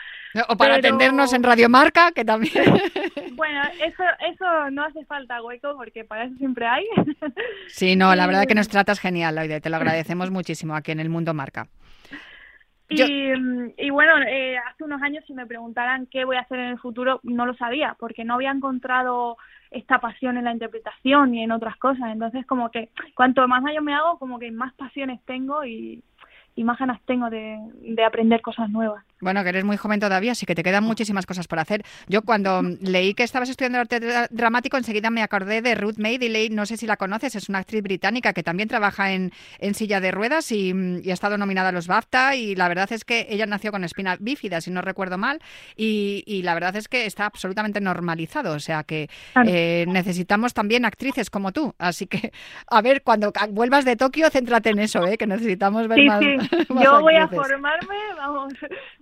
O 0.47 0.55
para 0.55 0.75
atendernos 0.75 1.33
en 1.33 1.43
Radiomarca, 1.43 2.11
que 2.11 2.23
también. 2.23 2.53
bueno, 3.33 3.61
eso, 3.85 4.03
eso 4.31 4.69
no 4.71 4.85
hace 4.85 5.05
falta, 5.05 5.41
hueco, 5.41 5.75
porque 5.75 6.03
para 6.03 6.25
eso 6.25 6.35
siempre 6.37 6.65
hay. 6.65 6.85
sí, 7.67 7.95
no, 7.95 8.15
la 8.15 8.27
verdad 8.27 8.45
que 8.45 8.55
nos 8.55 8.67
tratas 8.69 8.99
genial, 8.99 9.35
Loide, 9.35 9.61
te 9.61 9.69
lo 9.69 9.77
agradecemos 9.77 10.31
muchísimo 10.31 10.75
aquí 10.75 10.91
en 10.91 10.99
el 10.99 11.09
Mundo 11.09 11.33
Marca. 11.33 11.67
Y, 12.89 13.89
bueno, 13.89 14.13
eh, 14.27 14.57
hace 14.57 14.83
unos 14.83 15.01
años 15.01 15.23
si 15.27 15.33
me 15.33 15.45
preguntaran 15.45 16.07
qué 16.07 16.23
voy 16.23 16.37
a 16.37 16.41
hacer 16.41 16.59
en 16.59 16.69
el 16.69 16.79
futuro, 16.79 17.19
no 17.23 17.45
lo 17.45 17.53
sabía, 17.55 17.95
porque 17.99 18.23
no 18.23 18.35
había 18.35 18.51
encontrado 18.51 19.37
esta 19.71 19.99
pasión 19.99 20.37
en 20.37 20.45
la 20.45 20.53
interpretación 20.53 21.35
y 21.35 21.43
en 21.43 21.51
otras 21.51 21.75
cosas. 21.77 22.11
Entonces, 22.11 22.45
como 22.45 22.71
que 22.71 22.89
cuanto 23.15 23.45
más 23.47 23.63
años 23.65 23.83
me 23.83 23.93
hago, 23.93 24.17
como 24.19 24.39
que 24.39 24.51
más 24.51 24.73
pasiones 24.75 25.21
tengo 25.25 25.65
y, 25.65 26.03
más 26.57 26.79
ganas 26.79 26.99
tengo 27.05 27.29
de 27.29 28.03
aprender 28.03 28.41
cosas 28.41 28.69
nuevas. 28.69 29.05
Bueno, 29.19 29.43
que 29.43 29.49
eres 29.49 29.63
muy 29.63 29.77
joven 29.77 29.99
todavía, 29.99 30.33
así 30.33 30.45
que 30.45 30.53
te 30.53 30.63
quedan 30.63 30.83
muchísimas 30.83 31.25
cosas 31.25 31.47
por 31.47 31.59
hacer. 31.59 31.83
Yo 32.07 32.21
cuando 32.21 32.61
leí 32.81 33.15
que 33.15 33.23
estabas 33.23 33.49
estudiando 33.49 33.79
arte 33.79 33.99
dramático, 34.29 34.77
enseguida 34.77 35.09
me 35.09 35.23
acordé 35.23 35.61
de 35.61 35.73
Ruth 35.73 35.97
Madeley, 35.97 36.49
no 36.49 36.65
sé 36.65 36.77
si 36.77 36.85
la 36.85 36.97
conoces, 36.97 37.35
es 37.35 37.49
una 37.49 37.59
actriz 37.59 37.81
británica 37.81 38.33
que 38.33 38.43
también 38.43 38.69
trabaja 38.69 39.11
en, 39.13 39.31
en 39.59 39.73
silla 39.73 39.99
de 39.99 40.11
ruedas 40.11 40.51
y, 40.51 40.73
ha 41.07 41.13
estado 41.13 41.37
nominada 41.37 41.69
a 41.69 41.71
los 41.71 41.87
BAFTA 41.87 42.35
y 42.35 42.55
la 42.55 42.67
verdad 42.67 42.91
es 42.91 43.03
que 43.03 43.27
ella 43.29 43.45
nació 43.45 43.71
con 43.71 43.83
espina 43.83 44.17
bífida, 44.19 44.61
si 44.61 44.69
no 44.69 44.81
recuerdo 44.81 45.17
mal, 45.17 45.41
y, 45.75 46.23
y 46.27 46.43
la 46.43 46.53
verdad 46.53 46.75
es 46.75 46.87
que 46.87 47.05
está 47.05 47.25
absolutamente 47.25 47.81
normalizado, 47.81 48.53
o 48.53 48.59
sea 48.59 48.83
que 48.83 49.09
eh, 49.47 49.85
necesitamos 49.87 50.53
también 50.53 50.85
actrices 50.85 51.29
como 51.29 51.51
tú, 51.51 51.73
así 51.79 52.05
que 52.05 52.31
a 52.67 52.81
ver, 52.81 53.01
cuando 53.01 53.31
vuelvas 53.49 53.85
de 53.85 53.95
Tokio, 53.95 54.29
céntrate 54.29 54.69
en 54.69 54.79
eso, 54.79 55.05
¿eh? 55.07 55.17
que 55.17 55.25
necesitamos 55.25 55.87
ver 55.87 56.05
más, 56.05 56.19
sí. 56.19 56.37
Yo 56.83 57.01
voy 57.01 57.15
a 57.15 57.27
formarme, 57.27 57.95
vamos 58.15 58.53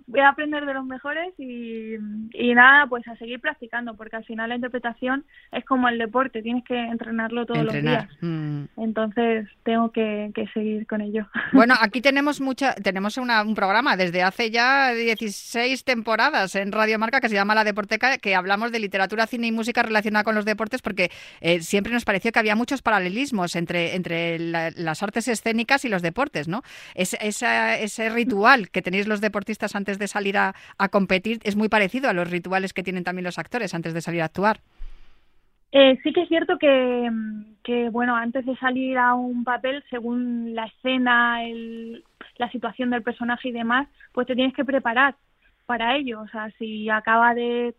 voy 0.06 0.20
a 0.20 0.28
aprender 0.28 0.64
de 0.64 0.74
los 0.74 0.84
mejores 0.84 1.34
y, 1.38 1.94
y, 2.32 2.54
nada, 2.54 2.86
pues 2.86 3.06
a 3.08 3.16
seguir 3.16 3.40
practicando, 3.40 3.96
porque 3.96 4.16
al 4.16 4.24
final 4.24 4.48
la 4.48 4.54
interpretación 4.54 5.24
es 5.52 5.64
como 5.64 5.88
el 5.88 5.98
deporte, 5.98 6.42
tienes 6.42 6.64
que 6.64 6.78
entrenarlo 6.78 7.44
todos 7.44 7.64
los 7.64 7.74
días. 7.74 8.08
Mm. 8.20 8.64
Entonces 8.76 9.48
tengo 9.64 9.90
que, 9.90 10.30
que, 10.34 10.46
seguir 10.48 10.86
con 10.86 11.00
ello. 11.00 11.26
Bueno, 11.52 11.74
aquí 11.80 12.00
tenemos 12.00 12.40
mucha, 12.40 12.74
tenemos 12.74 13.16
un 13.16 13.54
programa 13.54 13.96
desde 13.96 14.22
hace 14.22 14.50
ya 14.50 14.92
16 14.92 15.84
temporadas 15.84 16.54
en 16.54 16.70
Radio 16.70 16.98
Marca 16.98 17.20
que 17.20 17.28
se 17.28 17.34
llama 17.34 17.54
La 17.54 17.64
Deporteca, 17.64 18.18
que 18.18 18.34
hablamos 18.34 18.72
de 18.72 18.78
literatura, 18.78 19.26
cine 19.26 19.46
y 19.46 19.52
música 19.52 19.82
relacionada 19.82 20.22
con 20.22 20.34
los 20.34 20.44
deportes, 20.44 20.82
porque 20.82 21.10
eh, 21.40 21.60
siempre 21.62 21.92
nos 21.92 22.04
pareció 22.04 22.30
que 22.30 22.38
había 22.38 22.56
muchos 22.56 22.82
paralelismos 22.82 23.56
entre, 23.56 23.96
entre 23.96 24.38
las 24.38 25.02
artes 25.02 25.28
escénicas 25.28 25.84
y 25.84 25.88
los 25.88 26.02
deportes, 26.02 26.46
¿no? 26.46 26.62
Es, 26.94 27.16
ese 27.20 28.10
ritual 28.10 28.70
que 28.70 28.82
tenéis 28.82 29.08
los 29.08 29.20
deportistas 29.20 29.74
antes 29.74 29.95
de 29.98 30.08
salir 30.08 30.36
a, 30.36 30.54
competir 30.90 31.38
es 31.44 31.56
muy 31.56 31.68
parecido 31.68 32.08
a 32.08 32.12
los 32.12 32.30
rituales 32.30 32.72
que 32.72 32.82
tienen 32.82 33.04
también 33.04 33.24
los 33.24 33.38
actores 33.38 33.74
antes 33.74 33.94
de 33.94 34.00
salir 34.00 34.22
a 34.22 34.26
actuar. 34.26 34.60
Eh, 35.72 35.98
sí 36.02 36.12
que 36.12 36.22
es 36.22 36.28
cierto 36.28 36.58
que, 36.58 37.10
que, 37.64 37.90
bueno, 37.90 38.16
antes 38.16 38.46
de 38.46 38.56
salir 38.56 38.96
a 38.96 39.14
un 39.14 39.44
papel, 39.44 39.82
según 39.90 40.54
la 40.54 40.66
escena, 40.66 41.44
el, 41.44 42.04
la 42.38 42.50
situación 42.50 42.90
del 42.90 43.02
personaje 43.02 43.48
y 43.48 43.52
demás, 43.52 43.88
pues 44.12 44.26
te 44.26 44.34
tienes 44.34 44.54
que 44.54 44.64
preparar 44.64 45.16
para 45.66 45.96
ello. 45.96 46.20
O 46.20 46.28
sea, 46.28 46.50
si 46.58 46.88
acaba 46.88 47.34
de, 47.34 47.74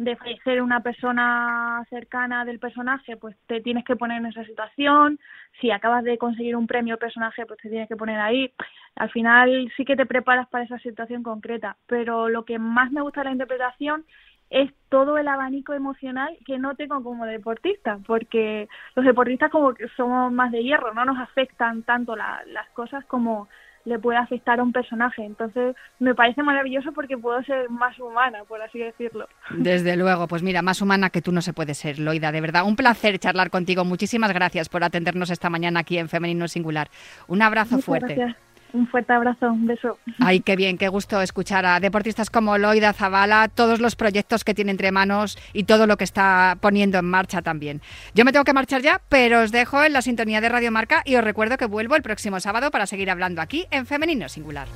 de 0.00 0.16
fallecer 0.16 0.62
una 0.62 0.80
persona 0.80 1.84
cercana 1.90 2.46
del 2.46 2.58
personaje, 2.58 3.18
pues 3.18 3.36
te 3.46 3.60
tienes 3.60 3.84
que 3.84 3.96
poner 3.96 4.16
en 4.16 4.26
esa 4.26 4.44
situación. 4.44 5.18
Si 5.60 5.70
acabas 5.70 6.04
de 6.04 6.16
conseguir 6.16 6.56
un 6.56 6.66
premio 6.66 6.96
personaje, 6.96 7.44
pues 7.44 7.60
te 7.60 7.68
tienes 7.68 7.86
que 7.86 7.96
poner 7.96 8.18
ahí. 8.18 8.50
Al 8.96 9.10
final 9.10 9.70
sí 9.76 9.84
que 9.84 9.96
te 9.96 10.06
preparas 10.06 10.48
para 10.48 10.64
esa 10.64 10.78
situación 10.78 11.22
concreta, 11.22 11.76
pero 11.86 12.30
lo 12.30 12.46
que 12.46 12.58
más 12.58 12.90
me 12.92 13.02
gusta 13.02 13.20
de 13.20 13.26
la 13.26 13.32
interpretación 13.32 14.06
es 14.48 14.72
todo 14.88 15.18
el 15.18 15.28
abanico 15.28 15.74
emocional 15.74 16.34
que 16.46 16.58
no 16.58 16.76
tengo 16.76 17.02
como 17.02 17.26
deportista, 17.26 17.98
porque 18.06 18.68
los 18.96 19.04
deportistas 19.04 19.50
como 19.50 19.74
que 19.74 19.86
somos 19.98 20.32
más 20.32 20.50
de 20.50 20.62
hierro, 20.62 20.94
no 20.94 21.04
nos 21.04 21.18
afectan 21.18 21.82
tanto 21.82 22.16
las 22.16 22.68
cosas 22.72 23.04
como 23.04 23.48
le 23.84 23.98
puede 23.98 24.18
afectar 24.18 24.60
a 24.60 24.62
un 24.62 24.72
personaje. 24.72 25.24
Entonces, 25.24 25.74
me 25.98 26.14
parece 26.14 26.42
maravilloso 26.42 26.92
porque 26.92 27.16
puedo 27.16 27.42
ser 27.42 27.70
más 27.70 27.98
humana, 27.98 28.44
por 28.46 28.60
así 28.62 28.78
decirlo. 28.78 29.28
Desde 29.50 29.96
luego, 29.96 30.28
pues 30.28 30.42
mira, 30.42 30.62
más 30.62 30.82
humana 30.82 31.10
que 31.10 31.22
tú 31.22 31.32
no 31.32 31.42
se 31.42 31.52
puede 31.52 31.74
ser, 31.74 31.98
Loida. 31.98 32.32
De 32.32 32.40
verdad, 32.40 32.64
un 32.66 32.76
placer 32.76 33.18
charlar 33.18 33.50
contigo. 33.50 33.84
Muchísimas 33.84 34.32
gracias 34.32 34.68
por 34.68 34.84
atendernos 34.84 35.30
esta 35.30 35.50
mañana 35.50 35.80
aquí 35.80 35.98
en 35.98 36.08
Femenino 36.08 36.48
Singular. 36.48 36.88
Un 37.28 37.42
abrazo 37.42 37.78
fuerte. 37.78 38.36
Un 38.72 38.86
fuerte 38.86 39.12
abrazo, 39.12 39.50
un 39.50 39.66
beso. 39.66 39.98
Ay, 40.18 40.40
qué 40.40 40.56
bien, 40.56 40.78
qué 40.78 40.88
gusto 40.88 41.20
escuchar 41.20 41.66
a 41.66 41.80
deportistas 41.80 42.30
como 42.30 42.58
Loida 42.58 42.92
Zavala, 42.92 43.48
todos 43.48 43.80
los 43.80 43.96
proyectos 43.96 44.44
que 44.44 44.54
tiene 44.54 44.70
entre 44.70 44.92
manos 44.92 45.38
y 45.52 45.64
todo 45.64 45.86
lo 45.86 45.96
que 45.96 46.04
está 46.04 46.56
poniendo 46.60 46.98
en 46.98 47.06
marcha 47.06 47.42
también. 47.42 47.80
Yo 48.14 48.24
me 48.24 48.32
tengo 48.32 48.44
que 48.44 48.52
marchar 48.52 48.82
ya, 48.82 49.00
pero 49.08 49.40
os 49.40 49.52
dejo 49.52 49.82
en 49.82 49.92
la 49.92 50.02
sintonía 50.02 50.40
de 50.40 50.48
Radio 50.48 50.70
Marca 50.70 51.02
y 51.04 51.16
os 51.16 51.24
recuerdo 51.24 51.56
que 51.56 51.66
vuelvo 51.66 51.96
el 51.96 52.02
próximo 52.02 52.40
sábado 52.40 52.70
para 52.70 52.86
seguir 52.86 53.10
hablando 53.10 53.40
aquí 53.40 53.66
en 53.70 53.86
Femenino 53.86 54.28
Singular. 54.28 54.68